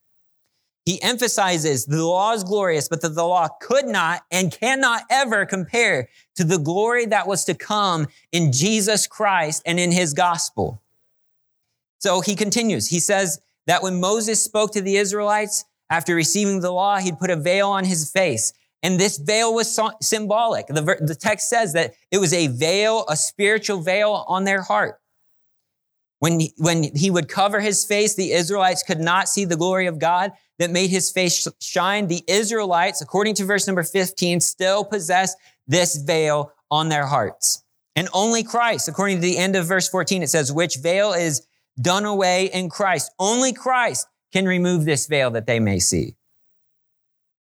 He 0.85 1.01
emphasizes 1.01 1.87
the 1.87 2.05
law 2.05 2.33
is 2.33 2.43
glorious, 2.43 2.89
but 2.89 3.03
that 3.03 3.15
the 3.15 3.25
law 3.25 3.49
could 3.61 3.87
not 3.87 4.23
and 4.33 4.51
cannot 4.51 5.03
ever 5.11 5.47
compare 5.47 6.09
to 6.35 6.43
the 6.43 6.59
glory 6.59 7.07
that 7.07 7.29
was 7.29 7.45
to 7.45 7.55
come 7.55 8.09
in 8.33 8.51
Jesus 8.53 9.07
Christ 9.07 9.63
and 9.65 9.79
in 9.79 9.93
his 9.93 10.13
gospel. 10.13 10.83
So 12.01 12.21
he 12.21 12.35
continues. 12.35 12.89
He 12.89 12.99
says, 12.99 13.39
that 13.67 13.83
when 13.83 14.01
Moses 14.01 14.43
spoke 14.43 14.73
to 14.73 14.81
the 14.81 14.97
Israelites 14.97 15.65
after 15.91 16.15
receiving 16.15 16.61
the 16.61 16.73
law, 16.73 16.99
he'd 16.99 17.19
put 17.19 17.31
a 17.31 17.37
veil 17.37 17.69
on 17.69 17.85
his 17.85 18.11
face. 18.11 18.53
And 18.83 18.99
this 18.99 19.19
veil 19.19 19.55
was 19.55 19.79
symbolic. 20.01 20.67
The, 20.67 20.97
the 21.01 21.15
text 21.15 21.49
says 21.49 21.73
that 21.75 21.95
it 22.11 22.19
was 22.19 22.33
a 22.33 22.49
veil, 22.49 23.05
a 23.09 23.17
spiritual 23.17 23.81
veil 23.81 24.25
on 24.27 24.45
their 24.45 24.63
heart. 24.63 24.99
When 26.19 26.41
he, 26.41 26.55
when 26.57 26.95
he 26.95 27.11
would 27.11 27.29
cover 27.29 27.61
his 27.61 27.85
face, 27.85 28.15
the 28.15 28.33
Israelites 28.33 28.83
could 28.83 29.01
not 29.01 29.29
see 29.29 29.45
the 29.45 29.57
glory 29.57 29.87
of 29.87 29.99
God 29.99 30.33
that 30.59 30.71
made 30.71 30.91
his 30.91 31.11
face 31.11 31.49
shine. 31.61 32.07
The 32.07 32.23
Israelites, 32.29 33.03
according 33.03 33.35
to 33.37 33.45
verse 33.45 33.67
number 33.67 33.83
15, 33.83 34.41
still 34.41 34.85
possess 34.85 35.35
this 35.67 35.97
veil 35.97 36.53
on 36.71 36.89
their 36.89 37.07
hearts. 37.07 37.65
And 37.97 38.09
only 38.13 38.43
Christ, 38.43 38.89
according 38.89 39.17
to 39.17 39.23
the 39.23 39.37
end 39.37 39.57
of 39.57 39.67
verse 39.67 39.89
14, 39.89 40.23
it 40.23 40.31
says, 40.31 40.53
which 40.53 40.77
veil 40.77 41.13
is 41.13 41.47
done 41.81 42.05
away 42.05 42.47
in 42.47 42.69
Christ. 42.69 43.11
Only 43.19 43.53
Christ 43.53 44.07
can 44.33 44.47
remove 44.47 44.85
this 44.85 45.07
veil 45.07 45.31
that 45.33 45.47
they 45.47 45.61
may 45.61 45.79
see. 45.79 46.17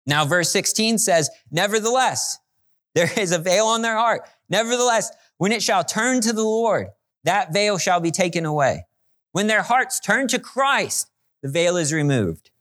Now, 0.05 0.25
verse 0.25 0.51
16 0.51 0.97
says, 0.97 1.29
Nevertheless, 1.51 2.39
there 2.95 3.09
is 3.17 3.31
a 3.31 3.39
veil 3.39 3.65
on 3.67 3.81
their 3.81 3.95
heart. 3.95 4.27
Nevertheless, 4.49 5.11
when 5.37 5.51
it 5.51 5.63
shall 5.63 5.83
turn 5.83 6.21
to 6.21 6.33
the 6.33 6.43
Lord, 6.43 6.87
that 7.23 7.53
veil 7.53 7.77
shall 7.77 7.99
be 7.99 8.11
taken 8.11 8.45
away. 8.45 8.85
When 9.31 9.47
their 9.47 9.61
hearts 9.61 9.99
turn 9.99 10.27
to 10.29 10.39
Christ, 10.39 11.09
the 11.41 11.49
veil 11.49 11.77
is 11.77 11.93
removed. 11.93 12.51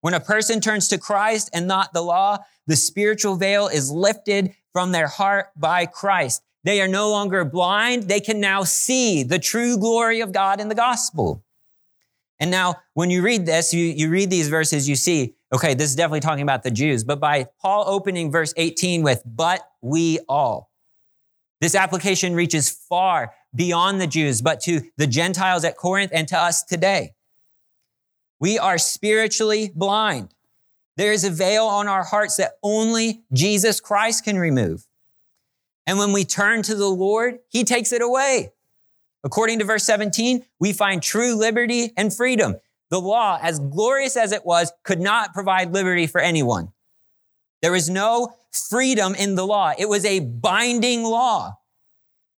When 0.00 0.14
a 0.14 0.20
person 0.20 0.60
turns 0.60 0.88
to 0.88 0.98
Christ 0.98 1.50
and 1.52 1.66
not 1.66 1.92
the 1.92 2.02
law, 2.02 2.38
the 2.66 2.76
spiritual 2.76 3.36
veil 3.36 3.66
is 3.66 3.90
lifted 3.90 4.54
from 4.72 4.92
their 4.92 5.08
heart 5.08 5.48
by 5.56 5.86
Christ. 5.86 6.42
They 6.64 6.80
are 6.80 6.88
no 6.88 7.10
longer 7.10 7.44
blind. 7.44 8.04
They 8.04 8.20
can 8.20 8.40
now 8.40 8.64
see 8.64 9.22
the 9.22 9.38
true 9.38 9.78
glory 9.78 10.20
of 10.20 10.32
God 10.32 10.60
in 10.60 10.68
the 10.68 10.74
gospel. 10.74 11.44
And 12.40 12.50
now, 12.50 12.76
when 12.94 13.10
you 13.10 13.22
read 13.22 13.46
this, 13.46 13.74
you, 13.74 13.84
you 13.84 14.10
read 14.10 14.30
these 14.30 14.48
verses, 14.48 14.88
you 14.88 14.94
see, 14.94 15.34
okay, 15.52 15.74
this 15.74 15.90
is 15.90 15.96
definitely 15.96 16.20
talking 16.20 16.42
about 16.42 16.62
the 16.62 16.70
Jews. 16.70 17.02
But 17.04 17.20
by 17.20 17.48
Paul 17.60 17.84
opening 17.86 18.30
verse 18.30 18.54
18 18.56 19.02
with, 19.02 19.22
but 19.24 19.60
we 19.80 20.20
all, 20.28 20.70
this 21.60 21.74
application 21.74 22.34
reaches 22.34 22.70
far 22.70 23.34
beyond 23.54 24.00
the 24.00 24.06
Jews, 24.06 24.40
but 24.40 24.60
to 24.60 24.82
the 24.96 25.06
Gentiles 25.06 25.64
at 25.64 25.76
Corinth 25.76 26.12
and 26.14 26.28
to 26.28 26.38
us 26.38 26.62
today. 26.62 27.14
We 28.40 28.58
are 28.58 28.78
spiritually 28.78 29.72
blind. 29.74 30.34
There 30.96 31.12
is 31.12 31.24
a 31.24 31.30
veil 31.30 31.64
on 31.64 31.88
our 31.88 32.04
hearts 32.04 32.36
that 32.36 32.52
only 32.62 33.24
Jesus 33.32 33.80
Christ 33.80 34.24
can 34.24 34.38
remove. 34.38 34.87
And 35.88 35.98
when 35.98 36.12
we 36.12 36.24
turn 36.24 36.60
to 36.64 36.74
the 36.74 36.86
Lord, 36.86 37.38
he 37.48 37.64
takes 37.64 37.92
it 37.92 38.02
away. 38.02 38.52
According 39.24 39.58
to 39.60 39.64
verse 39.64 39.84
17, 39.84 40.44
we 40.60 40.74
find 40.74 41.02
true 41.02 41.34
liberty 41.34 41.94
and 41.96 42.14
freedom. 42.14 42.56
The 42.90 43.00
law, 43.00 43.38
as 43.40 43.58
glorious 43.58 44.14
as 44.14 44.32
it 44.32 44.44
was, 44.44 44.70
could 44.84 45.00
not 45.00 45.32
provide 45.32 45.72
liberty 45.72 46.06
for 46.06 46.20
anyone. 46.20 46.72
There 47.62 47.72
was 47.72 47.88
no 47.88 48.34
freedom 48.52 49.14
in 49.14 49.34
the 49.34 49.46
law. 49.46 49.72
It 49.78 49.88
was 49.88 50.04
a 50.04 50.20
binding 50.20 51.04
law. 51.04 51.54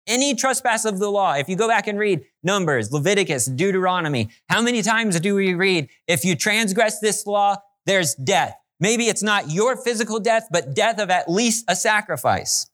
Any 0.06 0.36
trespass 0.36 0.84
of 0.84 1.00
the 1.00 1.10
law, 1.10 1.34
if 1.34 1.48
you 1.48 1.56
go 1.56 1.66
back 1.66 1.88
and 1.88 1.98
read 1.98 2.20
Numbers, 2.44 2.92
Leviticus, 2.92 3.46
Deuteronomy, 3.46 4.30
how 4.48 4.62
many 4.62 4.80
times 4.80 5.18
do 5.18 5.34
we 5.34 5.54
read, 5.54 5.88
if 6.06 6.24
you 6.24 6.36
transgress 6.36 7.00
this 7.00 7.26
law, 7.26 7.56
there's 7.84 8.14
death? 8.14 8.54
Maybe 8.78 9.08
it's 9.08 9.24
not 9.24 9.50
your 9.50 9.76
physical 9.76 10.20
death, 10.20 10.46
but 10.52 10.72
death 10.72 11.00
of 11.00 11.10
at 11.10 11.28
least 11.28 11.64
a 11.66 11.74
sacrifice. 11.74 12.69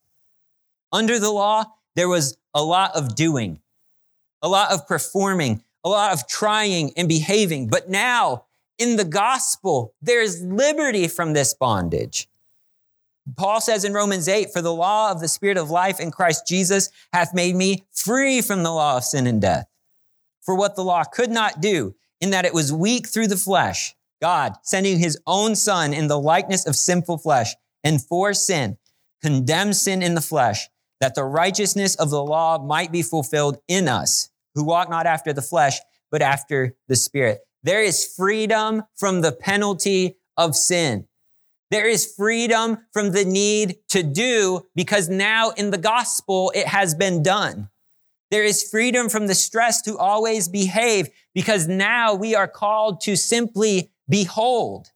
Under 0.93 1.19
the 1.19 1.31
law, 1.31 1.65
there 1.95 2.09
was 2.09 2.37
a 2.55 2.63
lot 2.63 2.95
of 2.95 3.15
doing, 3.15 3.61
a 4.43 4.49
lot 4.49 4.73
of 4.73 4.87
performing, 4.87 5.63
a 5.85 5.89
lot 5.89 6.13
of 6.13 6.27
trying 6.27 6.93
and 6.97 7.09
behaving. 7.09 7.69
But 7.69 7.89
now, 7.89 8.45
in 8.79 8.97
the 8.97 9.05
gospel, 9.05 9.95
there's 10.03 10.43
liberty 10.43 11.09
from 11.09 11.33
this 11.33 11.55
bondage. 11.55 12.29
Paul 13.37 13.61
says 13.61 13.85
in 13.85 13.93
Romans 13.93 14.29
8, 14.29 14.51
for 14.53 14.63
the 14.63 14.75
law 14.75 15.11
of 15.11 15.21
the 15.21 15.29
spirit 15.29 15.57
of 15.57 15.71
life 15.71 15.99
in 15.99 16.11
Christ 16.11 16.47
Jesus 16.47 16.91
hath 17.13 17.35
made 17.35 17.57
me 17.57 17.85
free 17.93 18.41
from 18.41 18.63
the 18.63 18.73
law 18.73 18.99
of 18.99 19.05
sin 19.05 19.27
and 19.27 19.41
death. 19.41 19.67
For 20.43 20.55
what 20.55 20.77
the 20.77 20.85
law 20.85 21.03
could 21.03 21.31
not 21.31 21.61
do, 21.61 21.97
in 22.21 22.31
that 22.31 22.45
it 22.45 22.55
was 22.55 22.73
weak 22.73 23.09
through 23.09 23.27
the 23.27 23.37
flesh, 23.37 23.97
God 24.23 24.55
sending 24.63 24.99
his 24.99 25.19
own 25.27 25.57
son 25.57 25.93
in 25.93 26.07
the 26.07 26.19
likeness 26.19 26.67
of 26.67 26.77
sinful 26.77 27.19
flesh 27.19 27.55
and 27.83 28.01
for 28.01 28.33
sin, 28.33 28.79
condemned 29.23 29.77
sin 29.77 30.03
in 30.03 30.15
the 30.15 30.21
flesh, 30.21 30.69
that 31.01 31.15
the 31.15 31.25
righteousness 31.25 31.95
of 31.97 32.11
the 32.11 32.23
law 32.23 32.59
might 32.59 32.93
be 32.93 33.03
fulfilled 33.03 33.59
in 33.69 33.89
us, 33.89 34.31
who 34.55 34.65
walk 34.65 34.89
not 34.89 35.07
after 35.07 35.33
the 35.33 35.43
flesh, 35.43 35.79
but 36.11 36.23
after 36.23 36.75
the 36.89 36.97
spirit. 36.97 37.41
There 37.63 37.83
is 37.83 38.15
freedom 38.17 38.85
from 38.97 39.21
the 39.21 39.33
penalty 39.33 40.17
of 40.37 40.55
sin. 40.55 41.07
There 41.71 41.89
is 41.89 42.15
freedom 42.15 42.79
from 42.93 43.11
the 43.11 43.25
need 43.25 43.79
to 43.89 44.03
do 44.03 44.67
because 44.75 45.09
now 45.09 45.51
in 45.51 45.71
the 45.71 45.79
gospel 45.79 46.53
it 46.55 46.67
has 46.67 46.95
been 46.95 47.23
done. 47.23 47.71
There 48.31 48.45
is 48.45 48.69
freedom 48.69 49.09
from 49.09 49.27
the 49.27 49.35
stress 49.35 49.83
to 49.83 49.99
always 49.99 50.49
behave 50.49 51.09
because 51.35 51.67
now 51.69 52.15
we 52.15 52.35
are 52.35 52.49
called 52.49 53.01
to 53.03 53.17
simply 53.17 53.91
behold. 54.09 54.91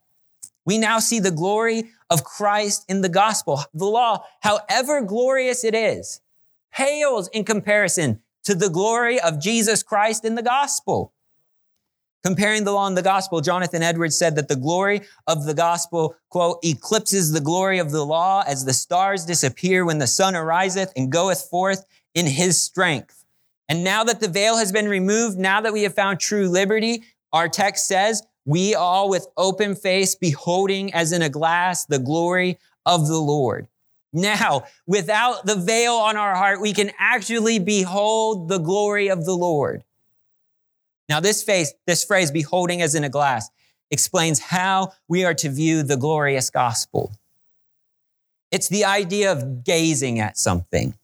We 0.64 0.78
now 0.78 0.98
see 0.98 1.20
the 1.20 1.30
glory 1.30 1.90
of 2.10 2.24
Christ 2.24 2.84
in 2.88 3.00
the 3.00 3.08
gospel. 3.08 3.62
The 3.72 3.86
law, 3.86 4.24
however 4.40 5.00
glorious 5.00 5.64
it 5.64 5.74
is, 5.74 6.20
pales 6.72 7.28
in 7.28 7.44
comparison 7.44 8.20
to 8.44 8.54
the 8.54 8.68
glory 8.68 9.20
of 9.20 9.40
Jesus 9.40 9.82
Christ 9.82 10.24
in 10.24 10.34
the 10.34 10.42
gospel. 10.42 11.12
Comparing 12.22 12.64
the 12.64 12.72
law 12.72 12.86
and 12.86 12.96
the 12.96 13.02
gospel, 13.02 13.40
Jonathan 13.40 13.82
Edwards 13.82 14.16
said 14.16 14.36
that 14.36 14.48
the 14.48 14.56
glory 14.56 15.00
of 15.26 15.46
the 15.46 15.54
gospel, 15.54 16.16
quote, 16.28 16.58
eclipses 16.62 17.32
the 17.32 17.40
glory 17.40 17.78
of 17.78 17.90
the 17.90 18.04
law 18.04 18.42
as 18.46 18.64
the 18.64 18.74
stars 18.74 19.24
disappear 19.24 19.86
when 19.86 19.98
the 19.98 20.06
sun 20.06 20.36
ariseth 20.36 20.92
and 20.96 21.10
goeth 21.10 21.48
forth 21.48 21.86
in 22.14 22.26
his 22.26 22.60
strength. 22.60 23.24
And 23.70 23.84
now 23.84 24.04
that 24.04 24.20
the 24.20 24.28
veil 24.28 24.58
has 24.58 24.70
been 24.70 24.88
removed, 24.88 25.38
now 25.38 25.62
that 25.62 25.72
we 25.72 25.84
have 25.84 25.94
found 25.94 26.20
true 26.20 26.48
liberty, 26.48 27.04
our 27.32 27.48
text 27.48 27.86
says, 27.86 28.22
we 28.50 28.74
all 28.74 29.08
with 29.08 29.28
open 29.36 29.76
face 29.76 30.16
beholding 30.16 30.92
as 30.92 31.12
in 31.12 31.22
a 31.22 31.28
glass 31.28 31.84
the 31.84 32.00
glory 32.00 32.58
of 32.84 33.06
the 33.06 33.18
Lord. 33.18 33.68
Now, 34.12 34.64
without 34.88 35.46
the 35.46 35.54
veil 35.54 35.94
on 35.94 36.16
our 36.16 36.34
heart, 36.34 36.60
we 36.60 36.72
can 36.72 36.90
actually 36.98 37.60
behold 37.60 38.48
the 38.48 38.58
glory 38.58 39.08
of 39.08 39.24
the 39.24 39.36
Lord. 39.36 39.84
Now, 41.08 41.20
this 41.20 41.44
face, 41.44 41.72
this 41.86 42.04
phrase, 42.04 42.32
beholding 42.32 42.82
as 42.82 42.96
in 42.96 43.04
a 43.04 43.08
glass, 43.08 43.48
explains 43.88 44.40
how 44.40 44.94
we 45.06 45.24
are 45.24 45.34
to 45.34 45.48
view 45.48 45.84
the 45.84 45.96
glorious 45.96 46.50
gospel. 46.50 47.12
It's 48.50 48.68
the 48.68 48.84
idea 48.84 49.30
of 49.30 49.62
gazing 49.62 50.18
at 50.18 50.36
something. 50.36 50.94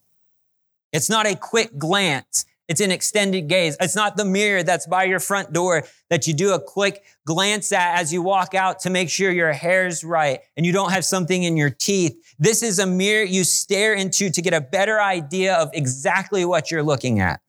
It's 0.91 1.09
not 1.09 1.25
a 1.25 1.35
quick 1.35 1.77
glance. 1.77 2.45
It's 2.67 2.81
an 2.81 2.91
extended 2.91 3.47
gaze. 3.47 3.77
It's 3.79 3.95
not 3.95 4.17
the 4.17 4.25
mirror 4.25 4.61
that's 4.61 4.87
by 4.87 5.05
your 5.05 5.19
front 5.19 5.53
door 5.53 5.83
that 6.09 6.27
you 6.27 6.33
do 6.33 6.53
a 6.53 6.59
quick 6.59 7.03
glance 7.25 7.71
at 7.71 7.99
as 7.99 8.11
you 8.11 8.21
walk 8.21 8.53
out 8.53 8.79
to 8.81 8.89
make 8.89 9.09
sure 9.09 9.31
your 9.31 9.53
hair's 9.53 10.03
right 10.03 10.41
and 10.57 10.65
you 10.65 10.73
don't 10.73 10.91
have 10.91 11.05
something 11.05 11.43
in 11.43 11.55
your 11.55 11.69
teeth. 11.69 12.35
This 12.37 12.63
is 12.63 12.79
a 12.79 12.85
mirror 12.85 13.23
you 13.23 13.43
stare 13.45 13.93
into 13.93 14.29
to 14.29 14.41
get 14.41 14.53
a 14.53 14.61
better 14.61 15.01
idea 15.01 15.55
of 15.55 15.69
exactly 15.73 16.43
what 16.43 16.69
you're 16.69 16.83
looking 16.83 17.19
at. 17.19 17.39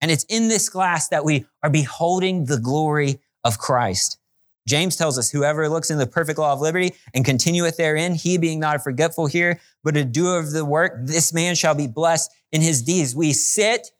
And 0.00 0.10
it's 0.10 0.24
in 0.24 0.48
this 0.48 0.68
glass 0.68 1.08
that 1.08 1.24
we 1.24 1.46
are 1.62 1.70
beholding 1.70 2.46
the 2.46 2.58
glory 2.58 3.20
of 3.44 3.58
Christ. 3.58 4.18
James 4.66 4.96
tells 4.96 5.18
us, 5.18 5.30
whoever 5.30 5.68
looks 5.68 5.90
in 5.90 5.98
the 5.98 6.06
perfect 6.06 6.38
law 6.38 6.52
of 6.52 6.60
liberty 6.60 6.92
and 7.14 7.24
continueth 7.24 7.76
therein, 7.76 8.14
he 8.14 8.38
being 8.38 8.60
not 8.60 8.76
a 8.76 8.78
forgetful 8.78 9.26
here, 9.26 9.60
but 9.82 9.96
a 9.96 10.04
doer 10.04 10.38
of 10.38 10.52
the 10.52 10.64
work, 10.64 10.92
this 11.04 11.32
man 11.32 11.54
shall 11.54 11.74
be 11.74 11.86
blessed 11.86 12.30
in 12.52 12.60
his 12.60 12.82
deeds. 12.82 13.14
We 13.14 13.32
sit 13.32 13.90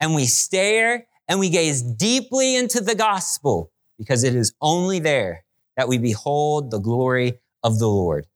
and 0.00 0.14
we 0.14 0.26
stare 0.26 1.06
and 1.28 1.40
we 1.40 1.50
gaze 1.50 1.82
deeply 1.82 2.56
into 2.56 2.80
the 2.80 2.94
gospel 2.94 3.72
because 3.98 4.22
it 4.24 4.34
is 4.34 4.54
only 4.60 4.98
there 4.98 5.44
that 5.76 5.88
we 5.88 5.98
behold 5.98 6.70
the 6.70 6.78
glory 6.78 7.34
of 7.62 7.78
the 7.78 7.88
Lord. 7.88 8.26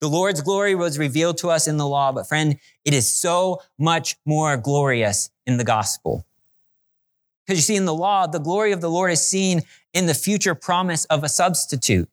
The 0.00 0.08
Lord's 0.08 0.40
glory 0.40 0.74
was 0.74 0.98
revealed 0.98 1.36
to 1.38 1.50
us 1.50 1.68
in 1.68 1.76
the 1.76 1.86
law, 1.86 2.10
but 2.10 2.26
friend, 2.26 2.58
it 2.84 2.94
is 2.94 3.10
so 3.10 3.60
much 3.78 4.16
more 4.24 4.56
glorious 4.56 5.30
in 5.46 5.58
the 5.58 5.64
gospel. 5.64 6.26
Because 7.46 7.58
you 7.58 7.62
see, 7.62 7.76
in 7.76 7.84
the 7.84 7.94
law, 7.94 8.26
the 8.26 8.38
glory 8.38 8.72
of 8.72 8.80
the 8.80 8.90
Lord 8.90 9.10
is 9.10 9.26
seen 9.26 9.62
in 9.92 10.06
the 10.06 10.14
future 10.14 10.54
promise 10.54 11.04
of 11.06 11.24
a 11.24 11.28
substitute. 11.28 12.08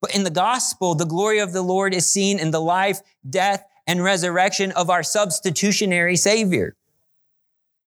But 0.00 0.14
in 0.14 0.24
the 0.24 0.30
gospel, 0.30 0.94
the 0.94 1.06
glory 1.06 1.38
of 1.38 1.52
the 1.52 1.62
Lord 1.62 1.94
is 1.94 2.06
seen 2.06 2.38
in 2.38 2.50
the 2.50 2.60
life, 2.60 3.00
death, 3.28 3.64
and 3.86 4.04
resurrection 4.04 4.72
of 4.72 4.90
our 4.90 5.02
substitutionary 5.02 6.16
Savior. 6.16 6.76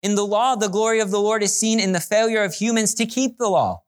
In 0.04 0.16
the 0.16 0.26
law, 0.26 0.56
the 0.56 0.68
glory 0.68 1.00
of 1.00 1.12
the 1.12 1.20
Lord 1.20 1.44
is 1.44 1.58
seen 1.58 1.80
in 1.80 1.92
the 1.92 2.00
failure 2.00 2.44
of 2.44 2.56
humans 2.56 2.94
to 2.96 3.06
keep 3.06 3.38
the 3.38 3.48
law. 3.48 3.84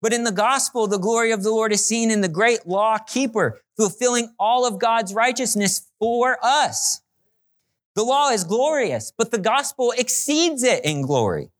But 0.00 0.12
in 0.12 0.24
the 0.24 0.32
gospel, 0.32 0.86
the 0.86 0.98
glory 0.98 1.32
of 1.32 1.42
the 1.42 1.50
Lord 1.50 1.72
is 1.72 1.84
seen 1.84 2.10
in 2.10 2.20
the 2.20 2.28
great 2.28 2.66
law 2.66 2.98
keeper, 2.98 3.60
fulfilling 3.76 4.32
all 4.38 4.66
of 4.66 4.78
God's 4.78 5.12
righteousness 5.12 5.88
for 5.98 6.38
us. 6.42 7.02
The 7.94 8.04
law 8.04 8.30
is 8.30 8.44
glorious, 8.44 9.12
but 9.16 9.30
the 9.30 9.38
gospel 9.38 9.92
exceeds 9.98 10.62
it 10.62 10.84
in 10.84 11.02
glory. 11.02 11.50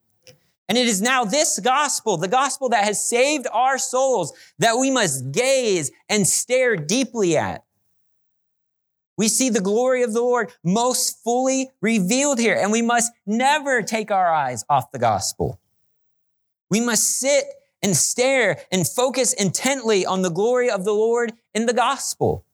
And 0.70 0.78
it 0.78 0.86
is 0.86 1.02
now 1.02 1.24
this 1.24 1.58
gospel, 1.58 2.16
the 2.16 2.28
gospel 2.28 2.68
that 2.68 2.84
has 2.84 3.02
saved 3.02 3.48
our 3.52 3.76
souls, 3.76 4.32
that 4.60 4.78
we 4.78 4.88
must 4.88 5.32
gaze 5.32 5.90
and 6.08 6.24
stare 6.24 6.76
deeply 6.76 7.36
at. 7.36 7.64
We 9.18 9.26
see 9.26 9.48
the 9.50 9.60
glory 9.60 10.04
of 10.04 10.12
the 10.12 10.20
Lord 10.20 10.52
most 10.62 11.24
fully 11.24 11.70
revealed 11.82 12.38
here, 12.38 12.54
and 12.54 12.70
we 12.70 12.82
must 12.82 13.10
never 13.26 13.82
take 13.82 14.12
our 14.12 14.32
eyes 14.32 14.64
off 14.70 14.92
the 14.92 15.00
gospel. 15.00 15.58
We 16.70 16.78
must 16.78 17.18
sit 17.18 17.46
and 17.82 17.96
stare 17.96 18.60
and 18.70 18.86
focus 18.86 19.32
intently 19.32 20.06
on 20.06 20.22
the 20.22 20.30
glory 20.30 20.70
of 20.70 20.84
the 20.84 20.94
Lord 20.94 21.32
in 21.52 21.66
the 21.66 21.74
gospel. 21.74 22.44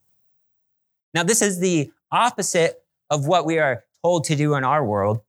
Now, 1.12 1.22
this 1.22 1.42
is 1.42 1.60
the 1.60 1.92
opposite 2.10 2.82
of 3.10 3.26
what 3.26 3.44
we 3.44 3.58
are 3.58 3.84
told 4.02 4.24
to 4.24 4.36
do 4.36 4.54
in 4.54 4.64
our 4.64 4.82
world. 4.82 5.20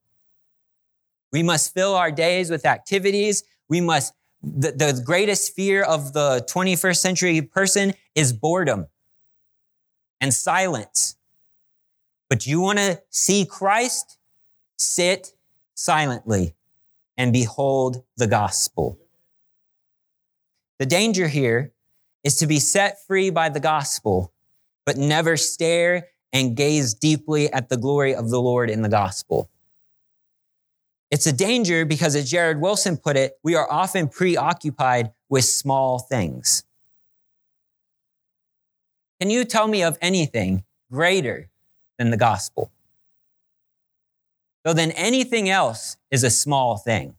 We 1.31 1.43
must 1.43 1.73
fill 1.73 1.95
our 1.95 2.11
days 2.11 2.49
with 2.49 2.65
activities. 2.65 3.43
We 3.69 3.81
must, 3.81 4.13
the, 4.41 4.71
the 4.71 5.01
greatest 5.05 5.53
fear 5.53 5.83
of 5.83 6.13
the 6.13 6.45
21st 6.49 6.97
century 6.97 7.41
person 7.41 7.93
is 8.15 8.33
boredom 8.33 8.87
and 10.21 10.33
silence. 10.33 11.15
But 12.29 12.45
you 12.45 12.61
want 12.61 12.79
to 12.79 13.01
see 13.09 13.45
Christ? 13.45 14.17
Sit 14.77 15.33
silently 15.73 16.55
and 17.17 17.33
behold 17.33 18.03
the 18.15 18.27
gospel. 18.27 18.99
The 20.79 20.85
danger 20.85 21.27
here 21.27 21.73
is 22.23 22.35
to 22.37 22.47
be 22.47 22.59
set 22.59 22.97
free 23.07 23.29
by 23.29 23.49
the 23.49 23.59
gospel, 23.59 24.33
but 24.85 24.97
never 24.97 25.37
stare 25.37 26.09
and 26.31 26.55
gaze 26.55 26.93
deeply 26.93 27.51
at 27.51 27.69
the 27.69 27.77
glory 27.77 28.13
of 28.13 28.29
the 28.29 28.41
Lord 28.41 28.69
in 28.69 28.81
the 28.81 28.89
gospel. 28.89 29.49
It's 31.09 31.25
a 31.25 31.31
danger 31.31 31.85
because, 31.85 32.15
as 32.15 32.29
Jared 32.29 32.59
Wilson 32.59 32.97
put 32.97 33.15
it, 33.15 33.37
we 33.43 33.55
are 33.55 33.69
often 33.71 34.09
preoccupied 34.09 35.11
with 35.29 35.45
small 35.45 35.99
things. 35.99 36.63
Can 39.19 39.29
you 39.29 39.45
tell 39.45 39.67
me 39.67 39.83
of 39.83 39.97
anything 40.01 40.63
greater 40.91 41.49
than 41.97 42.11
the 42.11 42.17
gospel? 42.17 42.71
So 44.65 44.73
then 44.73 44.91
anything 44.91 45.49
else 45.49 45.95
is 46.11 46.23
a 46.23 46.29
small 46.29 46.77
thing. 46.77 47.15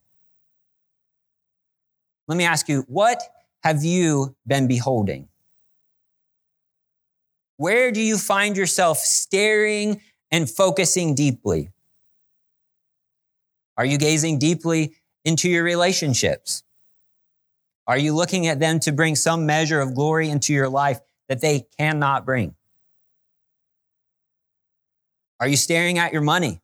Let 2.27 2.37
me 2.37 2.43
ask 2.43 2.69
you, 2.69 2.85
what 2.87 3.23
have 3.63 3.83
you 3.83 4.35
been 4.45 4.67
beholding? 4.67 5.27
Where 7.57 7.91
do 7.91 7.99
you 7.99 8.19
find 8.19 8.55
yourself 8.55 8.99
staring 8.99 9.99
and 10.31 10.47
focusing 10.47 11.15
deeply? 11.15 11.71
Are 13.79 13.85
you 13.85 13.97
gazing 13.97 14.39
deeply 14.39 14.93
into 15.23 15.49
your 15.49 15.63
relationships? 15.63 16.63
Are 17.87 17.97
you 17.97 18.13
looking 18.13 18.45
at 18.47 18.59
them 18.59 18.81
to 18.81 18.91
bring 18.91 19.15
some 19.15 19.45
measure 19.45 19.79
of 19.79 19.95
glory 19.95 20.29
into 20.29 20.53
your 20.53 20.67
life 20.67 20.99
that 21.29 21.39
they 21.39 21.65
cannot 21.77 22.25
bring? 22.25 22.55
Are 25.39 25.47
you 25.47 25.55
staring 25.55 25.97
at 25.97 26.11
your 26.11 26.21
money? 26.21 26.59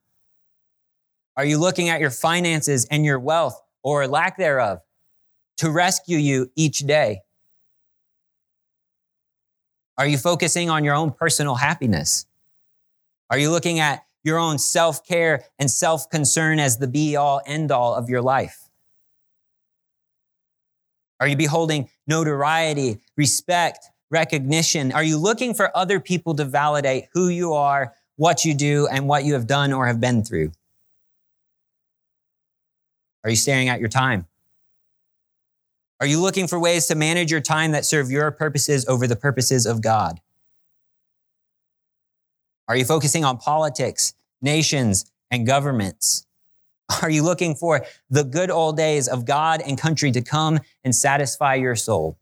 Are 1.38 1.46
you 1.46 1.58
looking 1.58 1.88
at 1.88 2.02
your 2.02 2.10
finances 2.10 2.84
and 2.92 3.06
your 3.06 3.18
wealth 3.18 3.62
or 3.82 4.06
lack 4.10 4.38
thereof 4.38 4.82
to 5.60 5.72
rescue 5.72 6.18
you 6.18 6.52
each 6.58 6.80
day? 6.80 7.22
Are 9.98 10.06
you 10.06 10.18
focusing 10.18 10.70
on 10.70 10.84
your 10.84 10.96
own 10.96 11.12
personal 11.12 11.56
happiness? 11.56 12.26
Are 13.30 13.38
you 13.38 13.52
looking 13.52 13.80
at 13.80 14.05
your 14.26 14.38
own 14.38 14.58
self 14.58 15.06
care 15.08 15.46
and 15.58 15.72
self 15.72 16.10
concern 16.10 16.60
as 16.60 16.78
the 16.78 16.88
be 16.88 17.16
all 17.16 17.42
end 17.46 17.72
all 17.72 17.96
of 17.96 18.10
your 18.10 18.22
life? 18.22 18.70
Are 21.22 21.28
you 21.28 21.38
beholding 21.38 21.90
notoriety, 22.08 23.00
respect, 23.16 23.90
recognition? 24.12 24.92
Are 24.92 25.04
you 25.04 25.18
looking 25.18 25.54
for 25.54 25.76
other 25.76 26.02
people 26.02 26.36
to 26.36 26.44
validate 26.44 27.06
who 27.14 27.30
you 27.30 27.54
are, 27.54 27.94
what 28.18 28.44
you 28.44 28.54
do, 28.54 28.88
and 28.92 29.08
what 29.08 29.24
you 29.24 29.34
have 29.34 29.48
done 29.48 29.72
or 29.72 29.88
have 29.88 30.02
been 30.02 30.24
through? 30.24 30.52
Are 33.24 33.30
you 33.30 33.36
staring 33.38 33.70
at 33.70 33.80
your 33.80 33.90
time? 33.90 34.28
Are 36.02 36.06
you 36.06 36.20
looking 36.20 36.48
for 36.48 36.60
ways 36.60 36.88
to 36.88 36.96
manage 36.96 37.32
your 37.32 37.42
time 37.42 37.72
that 37.72 37.86
serve 37.86 38.12
your 38.12 38.30
purposes 38.32 38.86
over 38.88 39.08
the 39.08 39.16
purposes 39.16 39.66
of 39.66 39.82
God? 39.82 40.20
Are 42.68 42.76
you 42.76 42.86
focusing 42.86 43.24
on 43.24 43.38
politics, 43.38 44.14
nations, 44.42 45.12
and 45.30 45.46
governments? 45.46 46.26
Are 47.02 47.10
you 47.10 47.24
looking 47.24 47.56
for 47.56 47.86
the 48.10 48.24
good 48.24 48.50
old 48.50 48.78
days 48.78 49.08
of 49.08 49.26
God 49.26 49.62
and 49.62 49.78
country 49.78 50.12
to 50.12 50.22
come 50.22 50.60
and 50.84 50.96
satisfy 50.96 51.56
your 51.56 51.76
soul? 51.76 52.18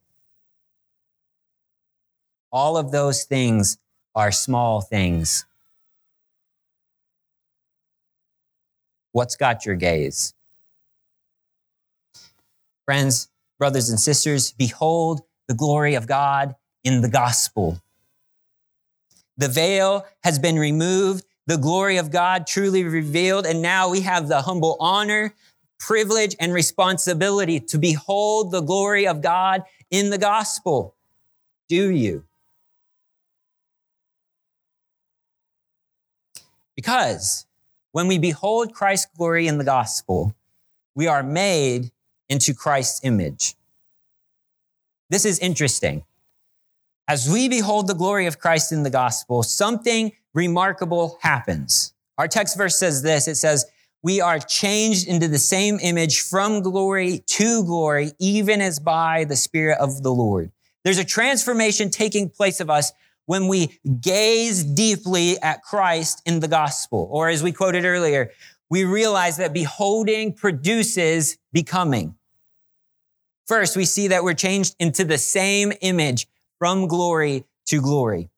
All 2.52 2.78
of 2.78 2.92
those 2.92 3.24
things 3.24 3.78
are 4.16 4.32
small 4.32 4.82
things. 4.82 5.46
What's 9.12 9.36
got 9.36 9.66
your 9.66 9.76
gaze? 9.76 10.34
Friends, 12.86 13.30
brothers 13.60 13.90
and 13.90 14.00
sisters, 14.00 14.52
behold 14.52 15.22
the 15.48 15.54
glory 15.54 15.96
of 15.96 16.08
God 16.08 16.56
in 16.84 17.02
the 17.02 17.10
gospel. 17.10 17.83
The 19.38 19.48
veil 19.48 20.06
has 20.24 20.40
been 20.40 20.58
removed, 20.58 21.26
the 21.48 21.58
glory 21.58 21.98
of 21.98 22.12
God 22.12 22.48
truly 22.48 22.84
revealed, 22.84 23.46
and 23.46 23.62
now 23.62 23.90
we 23.90 24.02
have 24.02 24.28
the 24.28 24.42
humble 24.42 24.78
honor, 24.80 25.34
privilege, 25.80 26.36
and 26.40 26.54
responsibility 26.54 27.60
to 27.60 27.78
behold 27.78 28.52
the 28.52 28.62
glory 28.62 29.08
of 29.08 29.22
God 29.22 29.64
in 29.90 30.10
the 30.10 30.18
gospel. 30.18 30.96
Do 31.68 31.90
you? 31.90 32.24
Because 36.76 37.46
when 37.92 38.08
we 38.08 38.18
behold 38.18 38.74
Christ's 38.74 39.08
glory 39.18 39.48
in 39.48 39.58
the 39.58 39.64
gospel, 39.64 40.36
we 40.96 41.08
are 41.08 41.24
made 41.24 41.92
into 42.30 42.54
Christ's 42.54 43.02
image. 43.04 43.56
This 45.10 45.26
is 45.26 45.40
interesting. 45.40 46.04
As 47.08 47.30
we 47.30 47.50
behold 47.50 47.88
the 47.88 47.96
glory 47.96 48.28
of 48.28 48.40
Christ 48.40 48.72
in 48.72 48.84
the 48.84 48.90
gospel, 48.90 49.44
something 49.44 50.14
remarkable 50.34 51.18
happens. 51.22 51.94
Our 52.18 52.28
text 52.28 52.58
verse 52.58 52.78
says 52.78 53.02
this 53.02 53.28
it 53.28 53.36
says, 53.36 53.66
We 54.02 54.22
are 54.22 54.40
changed 54.40 55.08
into 55.08 55.28
the 55.28 55.40
same 55.40 55.80
image 55.82 56.22
from 56.22 56.62
glory 56.62 57.24
to 57.28 57.66
glory, 57.66 58.14
even 58.20 58.62
as 58.62 58.80
by 58.80 59.26
the 59.26 59.36
Spirit 59.36 59.80
of 59.80 60.02
the 60.02 60.14
Lord. 60.14 60.52
There's 60.86 60.98
a 60.98 61.04
transformation 61.04 61.90
taking 61.90 62.30
place 62.30 62.62
of 62.62 62.70
us 62.70 62.94
when 63.26 63.48
we 63.48 63.80
gaze 64.02 64.64
deeply 64.64 65.40
at 65.42 65.62
Christ 65.62 66.22
in 66.26 66.40
the 66.40 66.48
gospel. 66.48 67.10
Or 67.12 67.30
as 67.30 67.44
we 67.44 67.52
quoted 67.52 67.86
earlier, 67.86 68.32
we 68.70 68.86
realize 68.86 69.38
that 69.38 69.54
beholding 69.54 70.34
produces 70.34 71.38
becoming. 71.52 72.16
First, 73.46 73.76
we 73.76 73.86
see 73.86 74.08
that 74.08 74.24
we're 74.24 74.34
changed 74.34 74.76
into 74.80 75.04
the 75.04 75.18
same 75.18 75.74
image 75.82 76.28
from 76.64 76.88
glory 76.88 77.44
to 77.66 77.82
glory. 77.82 78.30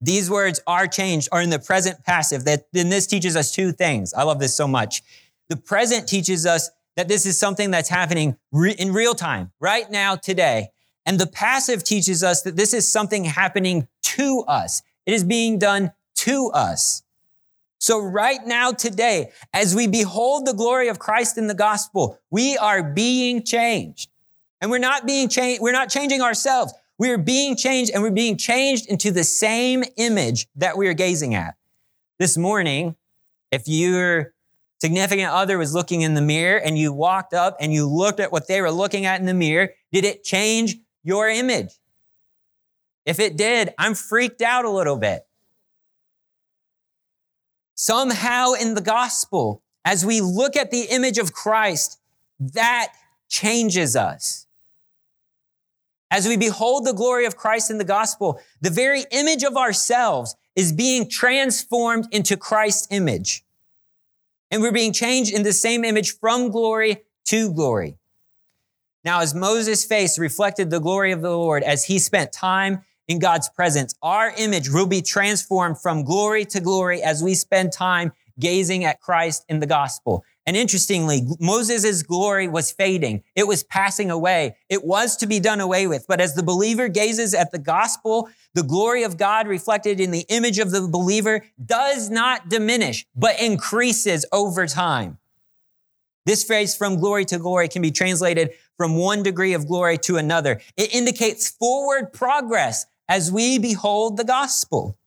These 0.00 0.30
words 0.30 0.58
are 0.66 0.86
changed 0.86 1.28
are 1.32 1.42
in 1.42 1.50
the 1.50 1.58
present 1.58 2.02
passive. 2.02 2.46
That 2.46 2.64
then 2.72 2.88
this 2.88 3.06
teaches 3.06 3.36
us 3.36 3.52
two 3.52 3.72
things. 3.72 4.14
I 4.14 4.22
love 4.22 4.40
this 4.40 4.54
so 4.54 4.66
much. 4.66 5.02
The 5.50 5.58
present 5.58 6.08
teaches 6.08 6.46
us 6.46 6.70
that 6.96 7.08
this 7.08 7.26
is 7.26 7.38
something 7.38 7.70
that's 7.70 7.90
happening 7.90 8.38
re- 8.52 8.74
in 8.78 8.94
real 8.94 9.14
time, 9.14 9.52
right 9.60 9.84
now, 9.90 10.16
today. 10.16 10.70
And 11.04 11.20
the 11.20 11.26
passive 11.26 11.84
teaches 11.84 12.24
us 12.24 12.40
that 12.40 12.56
this 12.56 12.72
is 12.72 12.90
something 12.90 13.24
happening 13.24 13.86
to 14.16 14.44
us. 14.48 14.80
It 15.04 15.12
is 15.12 15.22
being 15.22 15.58
done 15.58 15.92
to 16.20 16.50
us. 16.54 17.02
So 17.80 17.98
right 18.00 18.40
now, 18.46 18.72
today, 18.72 19.30
as 19.52 19.74
we 19.74 19.88
behold 19.88 20.46
the 20.46 20.54
glory 20.54 20.88
of 20.88 20.98
Christ 20.98 21.36
in 21.36 21.48
the 21.48 21.54
gospel, 21.54 22.18
we 22.30 22.56
are 22.56 22.82
being 22.82 23.42
changed. 23.44 24.08
And 24.62 24.70
we're 24.70 24.78
not 24.78 25.06
being 25.06 25.28
changed, 25.28 25.60
we're 25.60 25.72
not 25.72 25.90
changing 25.90 26.22
ourselves. 26.22 26.72
We 27.02 27.10
are 27.10 27.18
being 27.18 27.56
changed 27.56 27.90
and 27.90 28.00
we're 28.00 28.12
being 28.12 28.36
changed 28.36 28.86
into 28.86 29.10
the 29.10 29.24
same 29.24 29.82
image 29.96 30.46
that 30.54 30.78
we 30.78 30.86
are 30.86 30.94
gazing 30.94 31.34
at. 31.34 31.56
This 32.20 32.36
morning, 32.36 32.94
if 33.50 33.66
your 33.66 34.34
significant 34.80 35.32
other 35.32 35.58
was 35.58 35.74
looking 35.74 36.02
in 36.02 36.14
the 36.14 36.22
mirror 36.22 36.60
and 36.60 36.78
you 36.78 36.92
walked 36.92 37.34
up 37.34 37.56
and 37.58 37.72
you 37.72 37.88
looked 37.88 38.20
at 38.20 38.30
what 38.30 38.46
they 38.46 38.60
were 38.60 38.70
looking 38.70 39.04
at 39.04 39.18
in 39.18 39.26
the 39.26 39.34
mirror, 39.34 39.70
did 39.90 40.04
it 40.04 40.22
change 40.22 40.76
your 41.02 41.28
image? 41.28 41.72
If 43.04 43.18
it 43.18 43.36
did, 43.36 43.74
I'm 43.78 43.96
freaked 43.96 44.40
out 44.40 44.64
a 44.64 44.70
little 44.70 44.96
bit. 44.96 45.26
Somehow 47.74 48.52
in 48.52 48.74
the 48.74 48.80
gospel, 48.80 49.64
as 49.84 50.06
we 50.06 50.20
look 50.20 50.54
at 50.56 50.70
the 50.70 50.82
image 50.82 51.18
of 51.18 51.32
Christ, 51.32 51.98
that 52.38 52.92
changes 53.28 53.96
us. 53.96 54.46
As 56.12 56.28
we 56.28 56.36
behold 56.36 56.84
the 56.84 56.92
glory 56.92 57.24
of 57.24 57.38
Christ 57.38 57.70
in 57.70 57.78
the 57.78 57.84
gospel, 57.84 58.38
the 58.60 58.68
very 58.68 59.06
image 59.10 59.42
of 59.44 59.56
ourselves 59.56 60.36
is 60.54 60.70
being 60.70 61.08
transformed 61.08 62.06
into 62.12 62.36
Christ's 62.36 62.86
image. 62.90 63.46
And 64.50 64.60
we're 64.60 64.72
being 64.72 64.92
changed 64.92 65.32
in 65.32 65.42
the 65.42 65.54
same 65.54 65.84
image 65.86 66.18
from 66.18 66.50
glory 66.50 66.98
to 67.28 67.50
glory. 67.50 67.96
Now, 69.06 69.22
as 69.22 69.34
Moses' 69.34 69.86
face 69.86 70.18
reflected 70.18 70.68
the 70.68 70.80
glory 70.80 71.12
of 71.12 71.22
the 71.22 71.30
Lord 71.30 71.62
as 71.62 71.86
he 71.86 71.98
spent 71.98 72.30
time 72.30 72.84
in 73.08 73.18
God's 73.18 73.48
presence. 73.48 73.94
Our 74.02 74.34
image 74.36 74.68
will 74.68 74.86
be 74.86 75.00
transformed 75.00 75.80
from 75.80 76.04
glory 76.04 76.44
to 76.46 76.60
glory 76.60 77.02
as 77.02 77.22
we 77.22 77.34
spend 77.34 77.72
time 77.72 78.12
gazing 78.38 78.84
at 78.84 79.00
Christ 79.00 79.46
in 79.48 79.60
the 79.60 79.66
gospel. 79.66 80.24
And 80.44 80.56
interestingly, 80.56 81.22
Moses' 81.38 82.02
glory 82.02 82.48
was 82.48 82.72
fading. 82.72 83.22
It 83.36 83.46
was 83.46 83.62
passing 83.62 84.10
away. 84.10 84.56
It 84.68 84.84
was 84.84 85.16
to 85.18 85.26
be 85.26 85.38
done 85.38 85.60
away 85.60 85.86
with. 85.86 86.06
But 86.08 86.20
as 86.20 86.34
the 86.34 86.42
believer 86.42 86.88
gazes 86.88 87.32
at 87.32 87.52
the 87.52 87.60
gospel, 87.60 88.28
the 88.54 88.64
glory 88.64 89.04
of 89.04 89.16
God 89.16 89.46
reflected 89.46 90.00
in 90.00 90.10
the 90.10 90.26
image 90.28 90.58
of 90.58 90.72
the 90.72 90.88
believer 90.88 91.44
does 91.64 92.10
not 92.10 92.48
diminish, 92.48 93.06
but 93.14 93.40
increases 93.40 94.26
over 94.32 94.66
time. 94.66 95.18
This 96.26 96.44
phrase 96.44 96.74
from 96.74 96.98
glory 96.98 97.24
to 97.26 97.38
glory 97.38 97.68
can 97.68 97.82
be 97.82 97.90
translated 97.90 98.50
from 98.76 98.96
one 98.96 99.22
degree 99.22 99.54
of 99.54 99.66
glory 99.66 99.98
to 99.98 100.16
another. 100.16 100.60
It 100.76 100.94
indicates 100.94 101.50
forward 101.50 102.12
progress 102.12 102.86
as 103.08 103.30
we 103.30 103.58
behold 103.58 104.16
the 104.16 104.24
gospel. 104.24 104.98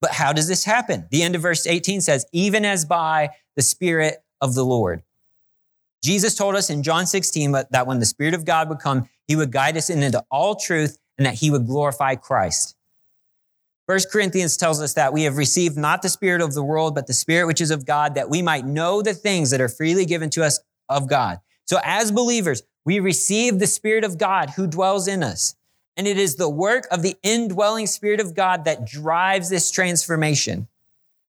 But 0.00 0.12
how 0.12 0.32
does 0.32 0.48
this 0.48 0.64
happen? 0.64 1.06
The 1.10 1.22
end 1.22 1.34
of 1.34 1.42
verse 1.42 1.66
18 1.66 2.00
says, 2.00 2.24
even 2.32 2.64
as 2.64 2.84
by 2.84 3.30
the 3.56 3.62
Spirit 3.62 4.24
of 4.40 4.54
the 4.54 4.64
Lord. 4.64 5.02
Jesus 6.02 6.34
told 6.34 6.56
us 6.56 6.70
in 6.70 6.82
John 6.82 7.06
16 7.06 7.52
that 7.52 7.86
when 7.86 8.00
the 8.00 8.06
Spirit 8.06 8.32
of 8.32 8.46
God 8.46 8.70
would 8.70 8.78
come, 8.78 9.08
he 9.28 9.36
would 9.36 9.52
guide 9.52 9.76
us 9.76 9.90
into 9.90 10.24
all 10.30 10.54
truth 10.54 10.98
and 11.18 11.26
that 11.26 11.34
he 11.34 11.50
would 11.50 11.66
glorify 11.66 12.14
Christ. 12.14 12.74
First 13.86 14.10
Corinthians 14.10 14.56
tells 14.56 14.80
us 14.80 14.94
that 14.94 15.12
we 15.12 15.24
have 15.24 15.36
received 15.36 15.76
not 15.76 16.00
the 16.00 16.08
Spirit 16.08 16.40
of 16.40 16.54
the 16.54 16.62
world, 16.62 16.94
but 16.94 17.06
the 17.06 17.12
Spirit 17.12 17.46
which 17.46 17.60
is 17.60 17.70
of 17.70 17.84
God, 17.84 18.14
that 18.14 18.30
we 18.30 18.40
might 18.40 18.64
know 18.64 19.02
the 19.02 19.12
things 19.12 19.50
that 19.50 19.60
are 19.60 19.68
freely 19.68 20.06
given 20.06 20.30
to 20.30 20.44
us 20.44 20.60
of 20.88 21.08
God. 21.08 21.40
So 21.66 21.78
as 21.84 22.10
believers, 22.10 22.62
we 22.86 23.00
receive 23.00 23.58
the 23.58 23.66
Spirit 23.66 24.04
of 24.04 24.16
God 24.16 24.50
who 24.50 24.66
dwells 24.66 25.06
in 25.06 25.22
us. 25.22 25.54
And 26.00 26.08
it 26.08 26.16
is 26.16 26.36
the 26.36 26.48
work 26.48 26.86
of 26.90 27.02
the 27.02 27.14
indwelling 27.22 27.86
Spirit 27.86 28.20
of 28.20 28.34
God 28.34 28.64
that 28.64 28.86
drives 28.86 29.50
this 29.50 29.70
transformation. 29.70 30.66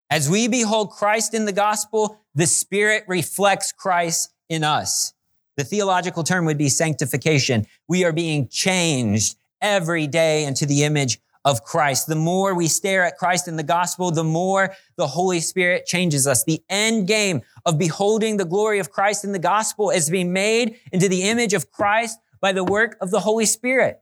As 0.10 0.30
we 0.30 0.48
behold 0.48 0.92
Christ 0.92 1.34
in 1.34 1.44
the 1.44 1.52
gospel, 1.52 2.22
the 2.36 2.48
Spirit 2.48 3.04
reflects 3.06 3.74
Christ 3.74 4.32
in 4.48 4.64
us. 4.64 5.14
The 5.58 5.66
theological 5.66 6.24
term 6.24 6.46
would 6.46 6.58
be 6.58 6.70
sanctification. 6.70 7.68
We 7.90 8.06
are 8.06 8.14
being 8.14 8.48
changed 8.48 9.36
every 9.60 10.08
day 10.08 10.46
into 10.46 10.66
the 10.66 10.86
image 10.86 11.20
of 11.44 11.66
Christ. 11.66 12.08
The 12.08 12.16
more 12.16 12.56
we 12.56 12.70
stare 12.70 13.04
at 13.04 13.18
Christ 13.18 13.50
in 13.50 13.58
the 13.58 13.64
gospel, 13.64 14.10
the 14.10 14.24
more 14.24 14.74
the 14.96 15.08
Holy 15.08 15.42
Spirit 15.42 15.86
changes 15.86 16.26
us. 16.26 16.46
The 16.46 16.64
end 16.70 17.08
game 17.08 17.42
of 17.66 17.78
beholding 17.78 18.38
the 18.38 18.46
glory 18.46 18.80
of 18.80 18.90
Christ 18.90 19.26
in 19.26 19.34
the 19.34 19.38
gospel 19.38 19.90
is 19.90 20.10
being 20.10 20.32
made 20.32 20.80
into 20.94 21.10
the 21.10 21.24
image 21.24 21.54
of 21.54 21.72
Christ 21.72 22.20
by 22.40 22.54
the 22.54 22.64
work 22.64 22.96
of 23.02 23.12
the 23.12 23.20
Holy 23.20 23.46
Spirit. 23.46 24.02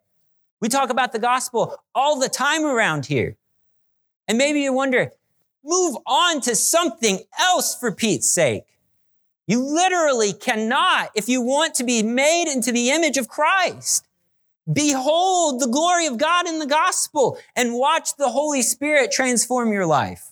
We 0.62 0.70
talk 0.70 0.90
about 0.90 1.12
the 1.12 1.20
gospel 1.20 1.78
all 1.96 2.20
the 2.20 2.30
time 2.30 2.66
around 2.66 3.06
here. 3.06 3.38
And 4.28 4.38
maybe 4.38 4.62
you 4.62 4.74
wonder, 4.74 5.12
move 5.64 5.98
on 6.06 6.42
to 6.42 6.56
something 6.56 7.20
else 7.40 7.76
for 7.76 7.92
Pete's 7.92 8.30
sake. 8.30 8.64
You 9.48 9.62
literally 9.62 10.34
cannot 10.34 11.10
if 11.16 11.28
you 11.28 11.42
want 11.42 11.74
to 11.76 11.84
be 11.84 12.04
made 12.04 12.52
into 12.52 12.72
the 12.72 12.92
image 12.92 13.18
of 13.18 13.28
Christ. 13.28 14.06
Behold 14.72 15.60
the 15.60 15.68
glory 15.68 16.06
of 16.06 16.20
God 16.20 16.48
in 16.48 16.60
the 16.60 16.68
gospel 16.68 17.40
and 17.56 17.74
watch 17.74 18.16
the 18.18 18.30
Holy 18.30 18.62
Spirit 18.62 19.12
transform 19.12 19.74
your 19.74 19.88
life. 19.88 20.30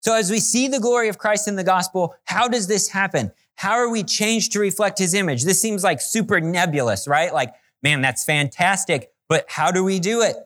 So 0.00 0.14
as 0.14 0.30
we 0.30 0.40
see 0.40 0.66
the 0.66 0.80
glory 0.80 1.08
of 1.08 1.18
Christ 1.18 1.46
in 1.46 1.56
the 1.56 1.64
gospel, 1.64 2.16
how 2.24 2.48
does 2.48 2.66
this 2.66 2.88
happen? 2.88 3.30
How 3.54 3.72
are 3.72 3.88
we 3.88 4.02
changed 4.02 4.52
to 4.52 4.60
reflect 4.60 4.98
his 4.98 5.14
image? 5.14 5.44
This 5.44 5.62
seems 5.62 5.84
like 5.84 6.00
super 6.00 6.40
nebulous, 6.40 7.06
right? 7.06 7.32
Like, 7.32 7.54
man, 7.82 8.00
that's 8.00 8.24
fantastic. 8.24 9.12
But 9.28 9.46
how 9.48 9.70
do 9.70 9.84
we 9.84 9.98
do 10.00 10.22
it? 10.22 10.36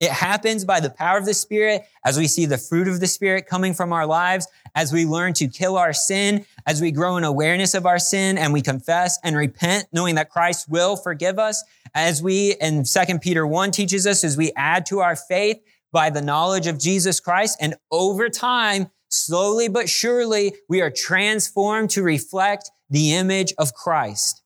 It 0.00 0.10
happens 0.10 0.64
by 0.64 0.80
the 0.80 0.88
power 0.88 1.18
of 1.18 1.26
the 1.26 1.34
Spirit 1.34 1.82
as 2.06 2.16
we 2.16 2.26
see 2.26 2.46
the 2.46 2.56
fruit 2.56 2.88
of 2.88 3.00
the 3.00 3.06
Spirit 3.06 3.46
coming 3.46 3.74
from 3.74 3.92
our 3.92 4.06
lives, 4.06 4.48
as 4.74 4.94
we 4.94 5.04
learn 5.04 5.34
to 5.34 5.46
kill 5.46 5.76
our 5.76 5.92
sin, 5.92 6.46
as 6.66 6.80
we 6.80 6.90
grow 6.90 7.18
in 7.18 7.24
awareness 7.24 7.74
of 7.74 7.84
our 7.84 7.98
sin 7.98 8.38
and 8.38 8.52
we 8.52 8.62
confess 8.62 9.18
and 9.22 9.36
repent, 9.36 9.86
knowing 9.92 10.14
that 10.14 10.30
Christ 10.30 10.70
will 10.70 10.96
forgive 10.96 11.38
us, 11.38 11.62
as 11.94 12.22
we, 12.22 12.56
and 12.62 12.86
2 12.86 13.18
Peter 13.18 13.46
1 13.46 13.72
teaches 13.72 14.06
us, 14.06 14.24
as 14.24 14.38
we 14.38 14.52
add 14.56 14.86
to 14.86 15.00
our 15.00 15.16
faith 15.16 15.60
by 15.92 16.08
the 16.08 16.22
knowledge 16.22 16.66
of 16.66 16.78
Jesus 16.78 17.20
Christ. 17.20 17.58
And 17.60 17.74
over 17.90 18.30
time, 18.30 18.90
slowly 19.10 19.68
but 19.68 19.88
surely, 19.88 20.54
we 20.66 20.80
are 20.80 20.90
transformed 20.90 21.90
to 21.90 22.02
reflect 22.02 22.70
the 22.88 23.12
image 23.12 23.52
of 23.58 23.74
Christ. 23.74 24.42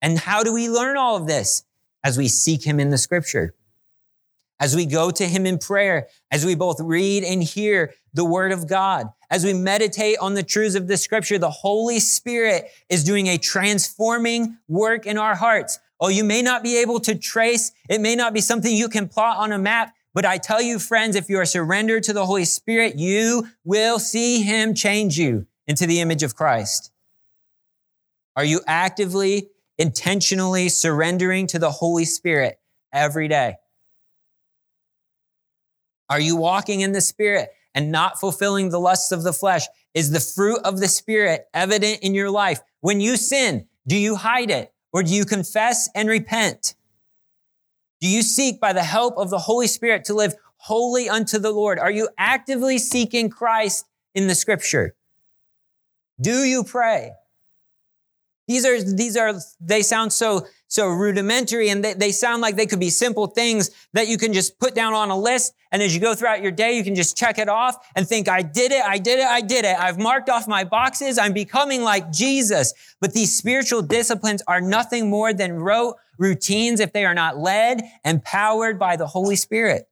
And 0.00 0.18
how 0.18 0.42
do 0.42 0.54
we 0.54 0.70
learn 0.70 0.96
all 0.96 1.16
of 1.16 1.26
this? 1.26 1.64
As 2.04 2.16
we 2.16 2.28
seek 2.28 2.64
Him 2.64 2.80
in 2.80 2.90
the 2.90 2.98
scripture 2.98 3.54
as 4.60 4.74
we 4.74 4.86
go 4.86 5.10
to 5.10 5.26
him 5.26 5.46
in 5.46 5.58
prayer, 5.58 6.08
as 6.30 6.44
we 6.44 6.54
both 6.54 6.80
read 6.80 7.22
and 7.24 7.42
hear 7.42 7.92
the 8.12 8.24
word 8.24 8.52
of 8.52 8.66
God, 8.66 9.06
as 9.30 9.44
we 9.44 9.52
meditate 9.52 10.18
on 10.18 10.34
the 10.34 10.42
truths 10.42 10.74
of 10.74 10.88
the 10.88 10.96
scripture, 10.96 11.38
the 11.38 11.50
Holy 11.50 12.00
Spirit 12.00 12.68
is 12.88 13.04
doing 13.04 13.28
a 13.28 13.38
transforming 13.38 14.56
work 14.66 15.06
in 15.06 15.18
our 15.18 15.34
hearts. 15.34 15.78
Oh, 16.00 16.08
you 16.08 16.24
may 16.24 16.42
not 16.42 16.62
be 16.62 16.78
able 16.78 17.00
to 17.00 17.14
trace. 17.14 17.72
It 17.88 18.00
may 18.00 18.16
not 18.16 18.32
be 18.32 18.40
something 18.40 18.74
you 18.74 18.88
can 18.88 19.08
plot 19.08 19.38
on 19.38 19.52
a 19.52 19.58
map, 19.58 19.94
but 20.14 20.24
I 20.24 20.38
tell 20.38 20.62
you, 20.62 20.78
friends, 20.78 21.14
if 21.14 21.28
you 21.28 21.38
are 21.38 21.44
surrendered 21.44 22.02
to 22.04 22.12
the 22.12 22.26
Holy 22.26 22.44
Spirit, 22.44 22.96
you 22.96 23.48
will 23.64 23.98
see 23.98 24.42
him 24.42 24.74
change 24.74 25.18
you 25.18 25.46
into 25.66 25.86
the 25.86 26.00
image 26.00 26.22
of 26.22 26.34
Christ. 26.34 26.90
Are 28.34 28.44
you 28.44 28.60
actively, 28.66 29.50
intentionally 29.78 30.68
surrendering 30.68 31.46
to 31.48 31.58
the 31.58 31.70
Holy 31.70 32.04
Spirit 32.04 32.58
every 32.92 33.28
day? 33.28 33.56
Are 36.10 36.20
you 36.20 36.36
walking 36.36 36.80
in 36.80 36.92
the 36.92 37.00
Spirit 37.00 37.50
and 37.74 37.92
not 37.92 38.18
fulfilling 38.18 38.70
the 38.70 38.80
lusts 38.80 39.12
of 39.12 39.22
the 39.22 39.32
flesh? 39.32 39.66
Is 39.94 40.10
the 40.10 40.20
fruit 40.20 40.60
of 40.64 40.80
the 40.80 40.88
Spirit 40.88 41.46
evident 41.54 42.00
in 42.02 42.14
your 42.14 42.30
life? 42.30 42.60
When 42.80 43.00
you 43.00 43.16
sin, 43.16 43.66
do 43.86 43.96
you 43.96 44.16
hide 44.16 44.50
it 44.50 44.72
or 44.92 45.02
do 45.02 45.14
you 45.14 45.24
confess 45.24 45.88
and 45.94 46.08
repent? 46.08 46.74
Do 48.00 48.08
you 48.08 48.22
seek 48.22 48.60
by 48.60 48.72
the 48.72 48.84
help 48.84 49.18
of 49.18 49.30
the 49.30 49.38
Holy 49.38 49.66
Spirit 49.66 50.04
to 50.04 50.14
live 50.14 50.34
holy 50.56 51.08
unto 51.08 51.38
the 51.38 51.50
Lord? 51.50 51.78
Are 51.78 51.90
you 51.90 52.08
actively 52.16 52.78
seeking 52.78 53.28
Christ 53.28 53.86
in 54.14 54.28
the 54.28 54.34
scripture? 54.34 54.94
Do 56.20 56.44
you 56.44 56.64
pray? 56.64 57.12
These 58.48 58.64
are, 58.64 58.82
these 58.82 59.14
are, 59.16 59.34
they 59.60 59.82
sound 59.82 60.10
so, 60.10 60.46
so 60.68 60.88
rudimentary 60.88 61.68
and 61.68 61.84
they, 61.84 61.92
they 61.92 62.10
sound 62.10 62.40
like 62.40 62.56
they 62.56 62.64
could 62.64 62.80
be 62.80 62.88
simple 62.88 63.26
things 63.26 63.70
that 63.92 64.08
you 64.08 64.16
can 64.16 64.32
just 64.32 64.58
put 64.58 64.74
down 64.74 64.94
on 64.94 65.10
a 65.10 65.18
list. 65.18 65.52
And 65.70 65.82
as 65.82 65.94
you 65.94 66.00
go 66.00 66.14
throughout 66.14 66.40
your 66.40 66.50
day, 66.50 66.74
you 66.74 66.82
can 66.82 66.94
just 66.94 67.14
check 67.14 67.38
it 67.38 67.50
off 67.50 67.76
and 67.94 68.08
think, 68.08 68.26
I 68.26 68.40
did 68.40 68.72
it, 68.72 68.82
I 68.82 68.96
did 68.96 69.18
it, 69.18 69.26
I 69.26 69.42
did 69.42 69.66
it. 69.66 69.78
I've 69.78 69.98
marked 69.98 70.30
off 70.30 70.48
my 70.48 70.64
boxes. 70.64 71.18
I'm 71.18 71.34
becoming 71.34 71.82
like 71.82 72.10
Jesus. 72.10 72.72
But 73.02 73.12
these 73.12 73.36
spiritual 73.36 73.82
disciplines 73.82 74.42
are 74.48 74.62
nothing 74.62 75.10
more 75.10 75.34
than 75.34 75.52
rote 75.52 75.96
routines 76.16 76.80
if 76.80 76.94
they 76.94 77.04
are 77.04 77.14
not 77.14 77.36
led 77.36 77.82
and 78.02 78.24
powered 78.24 78.78
by 78.78 78.96
the 78.96 79.08
Holy 79.08 79.36
Spirit. 79.36 79.90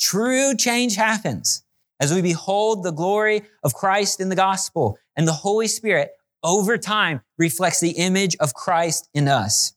True 0.00 0.56
change 0.56 0.96
happens 0.96 1.62
as 2.00 2.12
we 2.12 2.20
behold 2.20 2.82
the 2.82 2.90
glory 2.90 3.42
of 3.62 3.74
Christ 3.74 4.18
in 4.18 4.28
the 4.28 4.34
gospel 4.34 4.98
and 5.14 5.28
the 5.28 5.32
Holy 5.32 5.68
Spirit 5.68 6.10
over 6.42 6.78
time 6.78 7.20
reflects 7.38 7.80
the 7.80 7.90
image 7.90 8.36
of 8.40 8.54
Christ 8.54 9.08
in 9.14 9.28
us. 9.28 9.74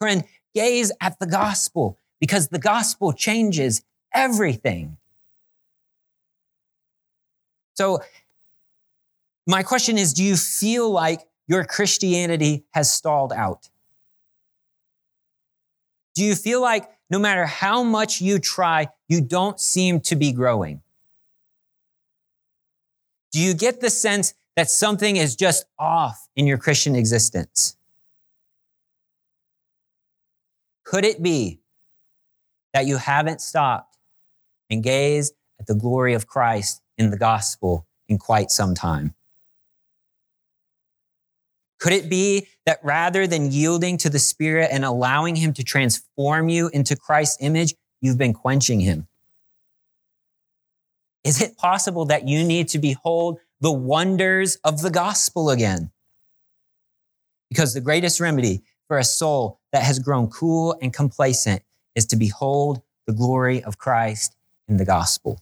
Friend, 0.00 0.24
gaze 0.54 0.92
at 1.00 1.18
the 1.18 1.26
gospel 1.26 1.98
because 2.20 2.48
the 2.48 2.58
gospel 2.58 3.12
changes 3.12 3.82
everything. 4.14 4.96
So, 7.74 8.00
my 9.46 9.62
question 9.62 9.98
is 9.98 10.12
Do 10.12 10.24
you 10.24 10.36
feel 10.36 10.90
like 10.90 11.20
your 11.46 11.64
Christianity 11.64 12.64
has 12.72 12.92
stalled 12.92 13.32
out? 13.32 13.68
Do 16.14 16.24
you 16.24 16.34
feel 16.34 16.60
like 16.60 16.88
no 17.10 17.18
matter 17.18 17.46
how 17.46 17.82
much 17.82 18.20
you 18.20 18.38
try, 18.38 18.88
you 19.08 19.20
don't 19.20 19.60
seem 19.60 20.00
to 20.00 20.16
be 20.16 20.32
growing? 20.32 20.80
Do 23.32 23.40
you 23.40 23.52
get 23.52 23.80
the 23.80 23.90
sense 23.90 24.34
that 24.56 24.70
something 24.70 25.16
is 25.16 25.36
just 25.36 25.66
off 25.78 26.28
in 26.34 26.46
your 26.46 26.58
Christian 26.58 26.96
existence? 26.96 27.76
Could 30.84 31.04
it 31.04 31.22
be 31.22 31.60
that 32.72 32.86
you 32.86 32.96
haven't 32.96 33.40
stopped 33.40 33.98
and 34.70 34.82
gazed 34.82 35.34
at 35.60 35.66
the 35.66 35.74
glory 35.74 36.14
of 36.14 36.26
Christ 36.26 36.80
in 36.96 37.10
the 37.10 37.18
gospel 37.18 37.86
in 38.08 38.18
quite 38.18 38.50
some 38.50 38.74
time? 38.74 39.14
Could 41.78 41.92
it 41.92 42.08
be 42.08 42.46
that 42.64 42.78
rather 42.82 43.26
than 43.26 43.52
yielding 43.52 43.98
to 43.98 44.08
the 44.08 44.18
Spirit 44.18 44.70
and 44.72 44.84
allowing 44.84 45.36
Him 45.36 45.52
to 45.54 45.62
transform 45.62 46.48
you 46.48 46.68
into 46.72 46.96
Christ's 46.96 47.38
image, 47.40 47.74
you've 48.00 48.16
been 48.16 48.32
quenching 48.32 48.80
Him? 48.80 49.06
Is 51.24 51.42
it 51.42 51.56
possible 51.56 52.06
that 52.06 52.26
you 52.26 52.44
need 52.44 52.68
to 52.68 52.78
behold 52.78 53.40
the 53.60 53.72
wonders 53.72 54.56
of 54.56 54.82
the 54.82 54.90
gospel 54.90 55.50
again. 55.50 55.90
Because 57.48 57.74
the 57.74 57.80
greatest 57.80 58.20
remedy 58.20 58.62
for 58.88 58.98
a 58.98 59.04
soul 59.04 59.60
that 59.72 59.82
has 59.82 59.98
grown 59.98 60.28
cool 60.28 60.76
and 60.82 60.92
complacent 60.92 61.62
is 61.94 62.06
to 62.06 62.16
behold 62.16 62.82
the 63.06 63.12
glory 63.12 63.62
of 63.62 63.78
Christ 63.78 64.36
in 64.68 64.76
the 64.76 64.84
gospel. 64.84 65.40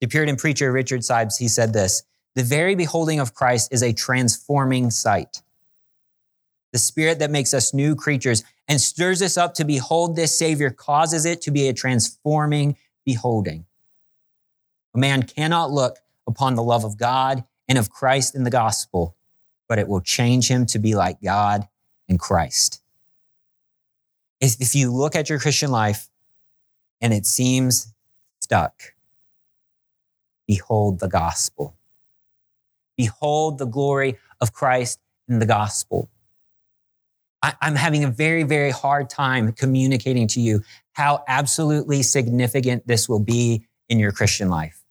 The 0.00 0.08
Puritan 0.08 0.36
preacher 0.36 0.72
Richard 0.72 1.00
Sibbes, 1.00 1.38
he 1.38 1.48
said 1.48 1.72
this, 1.72 2.02
the 2.34 2.42
very 2.42 2.74
beholding 2.74 3.20
of 3.20 3.34
Christ 3.34 3.72
is 3.72 3.82
a 3.82 3.92
transforming 3.92 4.90
sight. 4.90 5.42
The 6.72 6.78
spirit 6.78 7.18
that 7.18 7.30
makes 7.30 7.52
us 7.52 7.74
new 7.74 7.94
creatures 7.94 8.42
and 8.66 8.80
stirs 8.80 9.20
us 9.20 9.36
up 9.36 9.54
to 9.54 9.64
behold 9.64 10.16
this 10.16 10.36
Savior 10.36 10.70
causes 10.70 11.24
it 11.24 11.42
to 11.42 11.50
be 11.50 11.68
a 11.68 11.74
transforming 11.74 12.76
beholding. 13.04 13.66
A 14.94 14.98
man 14.98 15.22
cannot 15.22 15.70
look 15.70 15.98
upon 16.26 16.54
the 16.54 16.62
love 16.62 16.84
of 16.84 16.98
God 16.98 17.44
and 17.68 17.78
of 17.78 17.90
Christ 17.90 18.34
in 18.34 18.44
the 18.44 18.50
gospel, 18.50 19.16
but 19.68 19.78
it 19.78 19.88
will 19.88 20.00
change 20.00 20.48
him 20.48 20.66
to 20.66 20.78
be 20.78 20.94
like 20.94 21.22
God 21.22 21.66
and 22.08 22.18
Christ. 22.18 22.82
If 24.40 24.74
you 24.74 24.92
look 24.92 25.14
at 25.14 25.30
your 25.30 25.38
Christian 25.38 25.70
life 25.70 26.08
and 27.00 27.12
it 27.12 27.26
seems 27.26 27.94
stuck, 28.40 28.94
behold 30.46 30.98
the 30.98 31.08
gospel. 31.08 31.76
Behold 32.96 33.58
the 33.58 33.66
glory 33.66 34.18
of 34.40 34.52
Christ 34.52 35.00
in 35.28 35.38
the 35.38 35.46
gospel. 35.46 36.10
I, 37.42 37.54
am 37.62 37.74
having 37.74 38.04
a 38.04 38.08
very, 38.08 38.42
very 38.42 38.70
hard 38.70 39.08
time 39.08 39.52
communicating 39.52 40.28
to 40.28 40.40
you 40.40 40.62
how 40.92 41.24
absolutely 41.26 42.02
significant 42.02 42.86
this 42.86 43.08
will 43.08 43.20
be 43.20 43.64
in 43.88 43.98
your 43.98 44.12
Christian 44.12 44.48
life. 44.48 44.81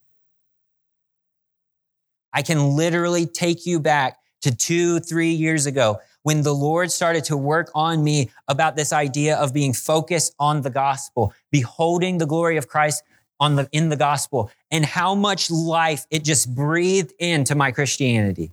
I 2.34 2.41
can 2.41 2.76
literally 2.76 3.26
take 3.26 3.65
you 3.65 3.80
back 3.80 4.20
to 4.41 4.56
two, 4.56 5.00
three 5.00 5.32
years 5.32 5.65
ago 5.65 6.00
when 6.24 6.44
the 6.44 6.54
Lord 6.54 6.91
started 6.91 7.24
to 7.26 7.38
work 7.38 7.72
on 7.74 8.04
me 8.04 8.30
about 8.48 8.76
this 8.76 8.94
idea 8.94 9.38
of 9.38 9.54
being 9.54 9.74
focused 9.74 10.36
on 10.39 10.62
the 10.62 10.70
gospel, 10.70 11.34
beholding 11.52 12.17
the 12.17 12.28
glory 12.28 12.58
of 12.58 12.67
Christ 12.67 13.04
on 13.39 13.56
the, 13.56 13.67
in 13.72 13.89
the 13.89 13.96
gospel, 13.96 14.52
and 14.70 14.86
how 14.86 15.15
much 15.15 15.50
life 15.50 16.06
it 16.12 16.24
just 16.24 16.54
breathed 16.54 17.13
into 17.20 17.56
my 17.56 17.72
Christianity. 17.72 18.52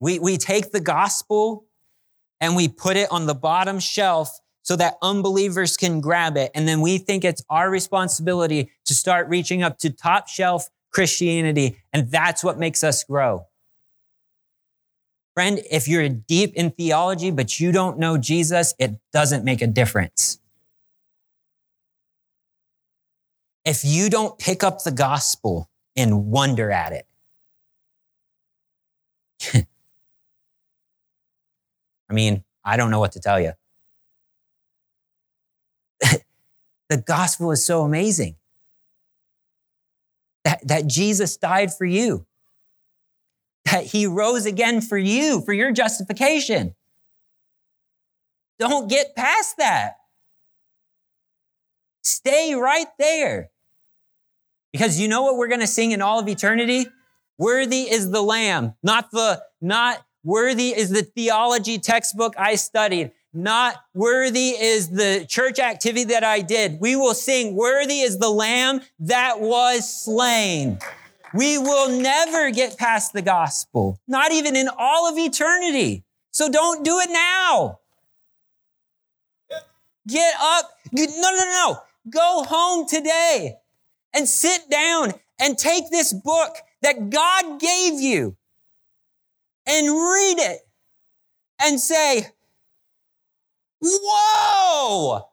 We, 0.00 0.18
we 0.18 0.36
take 0.36 0.72
the 0.72 0.80
gospel 0.80 1.64
and 2.40 2.56
we 2.56 2.66
put 2.66 2.96
it 2.96 3.10
on 3.12 3.26
the 3.26 3.34
bottom 3.36 3.78
shelf 3.78 4.40
so 4.62 4.76
that 4.76 4.96
unbelievers 5.02 5.76
can 5.76 6.00
grab 6.00 6.36
it. 6.36 6.50
And 6.54 6.66
then 6.66 6.80
we 6.80 6.98
think 6.98 7.24
it's 7.24 7.42
our 7.50 7.68
responsibility 7.68 8.70
to 8.86 8.94
start 8.94 9.28
reaching 9.28 9.62
up 9.62 9.78
to 9.78 9.90
top 9.90 10.28
shelf 10.28 10.68
Christianity. 10.92 11.78
And 11.92 12.10
that's 12.10 12.44
what 12.44 12.58
makes 12.58 12.84
us 12.84 13.04
grow. 13.04 13.46
Friend, 15.34 15.60
if 15.70 15.88
you're 15.88 16.08
deep 16.08 16.54
in 16.54 16.70
theology, 16.70 17.30
but 17.30 17.58
you 17.58 17.72
don't 17.72 17.98
know 17.98 18.18
Jesus, 18.18 18.74
it 18.78 19.00
doesn't 19.12 19.44
make 19.44 19.62
a 19.62 19.66
difference. 19.66 20.38
If 23.64 23.84
you 23.84 24.10
don't 24.10 24.38
pick 24.38 24.62
up 24.62 24.82
the 24.82 24.90
gospel 24.90 25.70
and 25.96 26.26
wonder 26.26 26.70
at 26.70 26.92
it, 26.92 27.06
I 32.10 32.12
mean, 32.12 32.44
I 32.64 32.76
don't 32.76 32.90
know 32.90 33.00
what 33.00 33.12
to 33.12 33.20
tell 33.20 33.40
you. 33.40 33.52
The 36.88 36.96
gospel 36.96 37.50
is 37.50 37.64
so 37.64 37.82
amazing 37.82 38.36
that, 40.44 40.66
that 40.66 40.86
Jesus 40.86 41.36
died 41.36 41.72
for 41.72 41.84
you, 41.84 42.26
that 43.70 43.86
he 43.86 44.06
rose 44.06 44.46
again 44.46 44.80
for 44.80 44.98
you, 44.98 45.40
for 45.40 45.52
your 45.52 45.72
justification. 45.72 46.74
Don't 48.58 48.88
get 48.88 49.16
past 49.16 49.56
that. 49.58 49.94
Stay 52.02 52.54
right 52.54 52.88
there. 52.98 53.50
Because 54.72 54.98
you 55.00 55.08
know 55.08 55.22
what 55.22 55.36
we're 55.36 55.48
going 55.48 55.60
to 55.60 55.66
sing 55.66 55.92
in 55.92 56.00
all 56.00 56.18
of 56.18 56.28
eternity? 56.28 56.86
Worthy 57.38 57.90
is 57.90 58.10
the 58.10 58.22
lamb, 58.22 58.74
not 58.82 59.10
the, 59.10 59.42
not 59.60 60.04
worthy 60.24 60.68
is 60.68 60.90
the 60.90 61.02
theology 61.02 61.78
textbook 61.78 62.34
I 62.38 62.54
studied. 62.54 63.12
Not 63.34 63.76
worthy 63.94 64.50
is 64.50 64.90
the 64.90 65.24
church 65.26 65.58
activity 65.58 66.04
that 66.04 66.22
I 66.22 66.40
did. 66.40 66.80
We 66.80 66.96
will 66.96 67.14
sing, 67.14 67.54
worthy 67.56 68.00
is 68.00 68.18
the 68.18 68.28
lamb 68.28 68.82
that 69.00 69.40
was 69.40 69.90
slain. 70.04 70.78
We 71.34 71.56
will 71.56 71.88
never 71.98 72.50
get 72.50 72.76
past 72.76 73.14
the 73.14 73.22
gospel, 73.22 73.98
not 74.06 74.32
even 74.32 74.54
in 74.54 74.68
all 74.76 75.08
of 75.08 75.16
eternity. 75.16 76.04
So 76.30 76.50
don't 76.50 76.84
do 76.84 76.98
it 76.98 77.08
now. 77.10 77.78
Get 80.06 80.34
up. 80.38 80.70
No, 80.92 81.06
no, 81.06 81.44
no. 81.44 81.78
Go 82.10 82.44
home 82.46 82.86
today 82.86 83.56
and 84.12 84.28
sit 84.28 84.68
down 84.68 85.14
and 85.40 85.56
take 85.56 85.90
this 85.90 86.12
book 86.12 86.56
that 86.82 87.08
God 87.08 87.60
gave 87.60 88.00
you 88.00 88.36
and 89.66 89.86
read 89.86 90.38
it 90.38 90.60
and 91.60 91.80
say, 91.80 92.26
Whoa! 93.82 95.28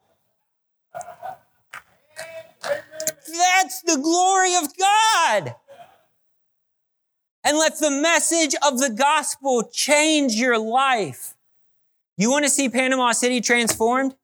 That's 2.63 3.81
the 3.83 3.97
glory 3.97 4.55
of 4.55 4.75
God. 4.77 5.55
And 7.43 7.57
let 7.57 7.79
the 7.79 7.91
message 7.91 8.55
of 8.65 8.79
the 8.79 8.89
gospel 8.89 9.63
change 9.71 10.33
your 10.35 10.57
life. 10.57 11.35
You 12.17 12.29
want 12.29 12.43
to 12.45 12.49
see 12.49 12.67
Panama 12.69 13.11
City 13.11 13.39
transformed? 13.39 14.15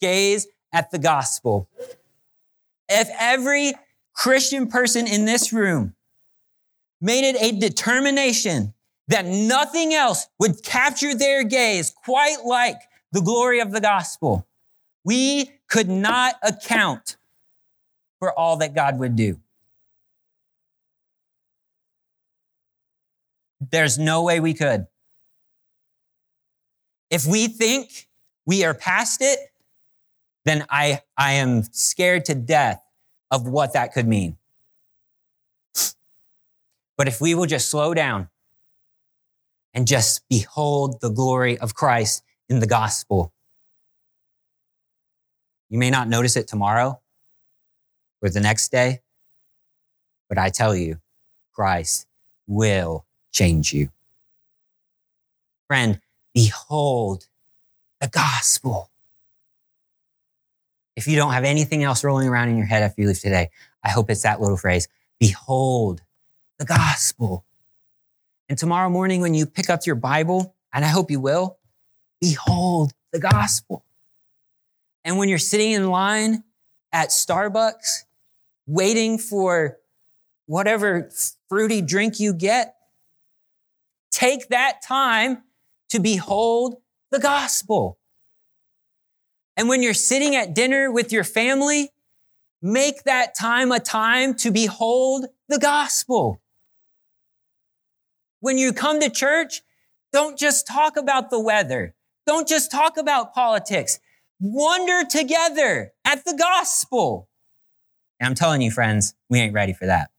Gaze 0.00 0.48
at 0.72 0.90
the 0.90 0.98
gospel. 0.98 1.68
If 2.88 3.08
every 3.18 3.74
Christian 4.14 4.66
person 4.66 5.06
in 5.06 5.24
this 5.24 5.52
room 5.52 5.94
made 7.00 7.28
it 7.28 7.40
a 7.40 7.58
determination 7.58 8.74
that 9.08 9.24
nothing 9.24 9.94
else 9.94 10.26
would 10.38 10.62
capture 10.62 11.14
their 11.14 11.44
gaze 11.44 11.90
quite 12.04 12.44
like 12.44 12.80
the 13.12 13.20
glory 13.20 13.60
of 13.60 13.70
the 13.70 13.80
gospel, 13.80 14.46
we 15.04 15.52
could 15.68 15.88
not 15.88 16.36
account 16.42 17.16
for 18.18 18.36
all 18.38 18.56
that 18.56 18.74
God 18.74 18.98
would 18.98 19.16
do. 19.16 19.38
There's 23.70 23.98
no 23.98 24.22
way 24.22 24.40
we 24.40 24.54
could. 24.54 24.86
If 27.10 27.26
we 27.26 27.46
think 27.46 28.08
we 28.46 28.64
are 28.64 28.74
past 28.74 29.20
it, 29.22 29.38
then 30.44 30.64
I, 30.70 31.02
I 31.16 31.34
am 31.34 31.62
scared 31.62 32.24
to 32.26 32.34
death 32.34 32.82
of 33.30 33.46
what 33.46 33.74
that 33.74 33.92
could 33.92 34.08
mean. 34.08 34.36
But 36.96 37.08
if 37.08 37.20
we 37.20 37.34
will 37.34 37.46
just 37.46 37.68
slow 37.68 37.94
down 37.94 38.28
and 39.74 39.86
just 39.86 40.28
behold 40.28 41.00
the 41.00 41.10
glory 41.10 41.58
of 41.58 41.74
Christ 41.74 42.22
in 42.52 42.60
the 42.60 42.66
gospel. 42.66 43.32
You 45.70 45.78
may 45.78 45.88
not 45.88 46.06
notice 46.06 46.36
it 46.36 46.46
tomorrow 46.46 47.00
or 48.20 48.28
the 48.28 48.40
next 48.40 48.70
day, 48.70 49.00
but 50.28 50.36
I 50.36 50.50
tell 50.50 50.76
you, 50.76 51.00
Christ 51.54 52.06
will 52.46 53.06
change 53.32 53.72
you. 53.72 53.88
Friend, 55.66 55.98
behold 56.34 57.26
the 58.02 58.08
gospel. 58.08 58.90
If 60.94 61.08
you 61.08 61.16
don't 61.16 61.32
have 61.32 61.44
anything 61.44 61.82
else 61.82 62.04
rolling 62.04 62.28
around 62.28 62.50
in 62.50 62.58
your 62.58 62.66
head 62.66 62.82
after 62.82 63.00
you 63.00 63.08
leave 63.08 63.20
today, 63.20 63.48
I 63.82 63.88
hope 63.88 64.10
it's 64.10 64.22
that 64.22 64.42
little 64.42 64.58
phrase 64.58 64.88
Behold 65.18 66.02
the 66.58 66.66
gospel. 66.66 67.46
And 68.50 68.58
tomorrow 68.58 68.90
morning, 68.90 69.22
when 69.22 69.32
you 69.32 69.46
pick 69.46 69.70
up 69.70 69.86
your 69.86 69.96
Bible, 69.96 70.54
and 70.74 70.84
I 70.84 70.88
hope 70.88 71.10
you 71.10 71.20
will, 71.20 71.58
behold 72.22 72.92
the 73.12 73.18
gospel. 73.18 73.84
And 75.04 75.18
when 75.18 75.28
you're 75.28 75.38
sitting 75.38 75.72
in 75.72 75.90
line 75.90 76.44
at 76.92 77.08
Starbucks, 77.08 78.04
waiting 78.66 79.18
for 79.18 79.78
whatever 80.46 81.10
fruity 81.48 81.82
drink 81.82 82.20
you 82.20 82.32
get, 82.32 82.76
take 84.12 84.48
that 84.48 84.82
time 84.86 85.42
to 85.90 85.98
behold 85.98 86.76
the 87.10 87.18
gospel. 87.18 87.98
And 89.56 89.68
when 89.68 89.82
you're 89.82 89.92
sitting 89.92 90.36
at 90.36 90.54
dinner 90.54 90.92
with 90.92 91.10
your 91.10 91.24
family, 91.24 91.90
make 92.62 93.02
that 93.02 93.34
time 93.34 93.72
a 93.72 93.80
time 93.80 94.34
to 94.36 94.52
behold 94.52 95.26
the 95.48 95.58
gospel. 95.58 96.40
When 98.38 98.58
you 98.58 98.72
come 98.72 99.00
to 99.00 99.10
church, 99.10 99.62
don't 100.12 100.38
just 100.38 100.68
talk 100.68 100.96
about 100.96 101.30
the 101.30 101.40
weather. 101.40 101.96
Don't 102.26 102.46
just 102.46 102.70
talk 102.70 102.96
about 102.96 103.34
politics. 103.34 103.98
Wonder 104.40 105.08
together 105.08 105.92
at 106.04 106.24
the 106.24 106.34
gospel. 106.38 107.28
And 108.20 108.28
I'm 108.28 108.34
telling 108.34 108.62
you, 108.62 108.70
friends, 108.70 109.14
we 109.28 109.40
ain't 109.40 109.54
ready 109.54 109.72
for 109.72 109.86
that. 109.86 110.10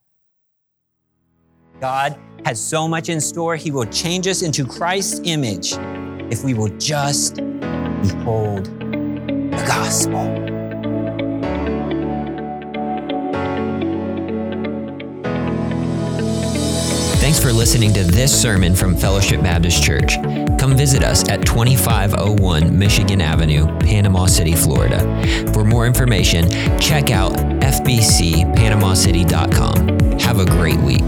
God 1.79 2.17
has 2.45 2.63
so 2.63 2.87
much 2.87 3.09
in 3.09 3.19
store. 3.19 3.55
He 3.55 3.71
will 3.71 3.85
change 3.85 4.27
us 4.27 4.41
into 4.41 4.65
Christ's 4.65 5.21
image 5.23 5.73
if 6.31 6.43
we 6.43 6.53
will 6.53 6.75
just 6.77 7.35
behold 7.35 8.65
the 8.65 9.63
gospel. 9.67 10.62
Thanks 17.33 17.43
for 17.43 17.51
listening 17.51 17.91
to 17.95 18.03
this 18.03 18.31
sermon 18.39 18.75
from 18.75 18.95
Fellowship 18.95 19.41
Baptist 19.41 19.81
Church. 19.81 20.21
Come 20.59 20.77
visit 20.77 21.03
us 21.03 21.27
at 21.29 21.43
2501 21.43 22.77
Michigan 22.77 23.21
Avenue, 23.21 23.65
Panama 23.79 24.27
City, 24.27 24.53
Florida. 24.53 24.99
For 25.51 25.63
more 25.63 25.87
information, 25.87 26.47
check 26.79 27.09
out 27.09 27.33
fbcpanamacity.com. 27.33 30.19
Have 30.19 30.39
a 30.39 30.45
great 30.45 30.77
week. 30.81 31.01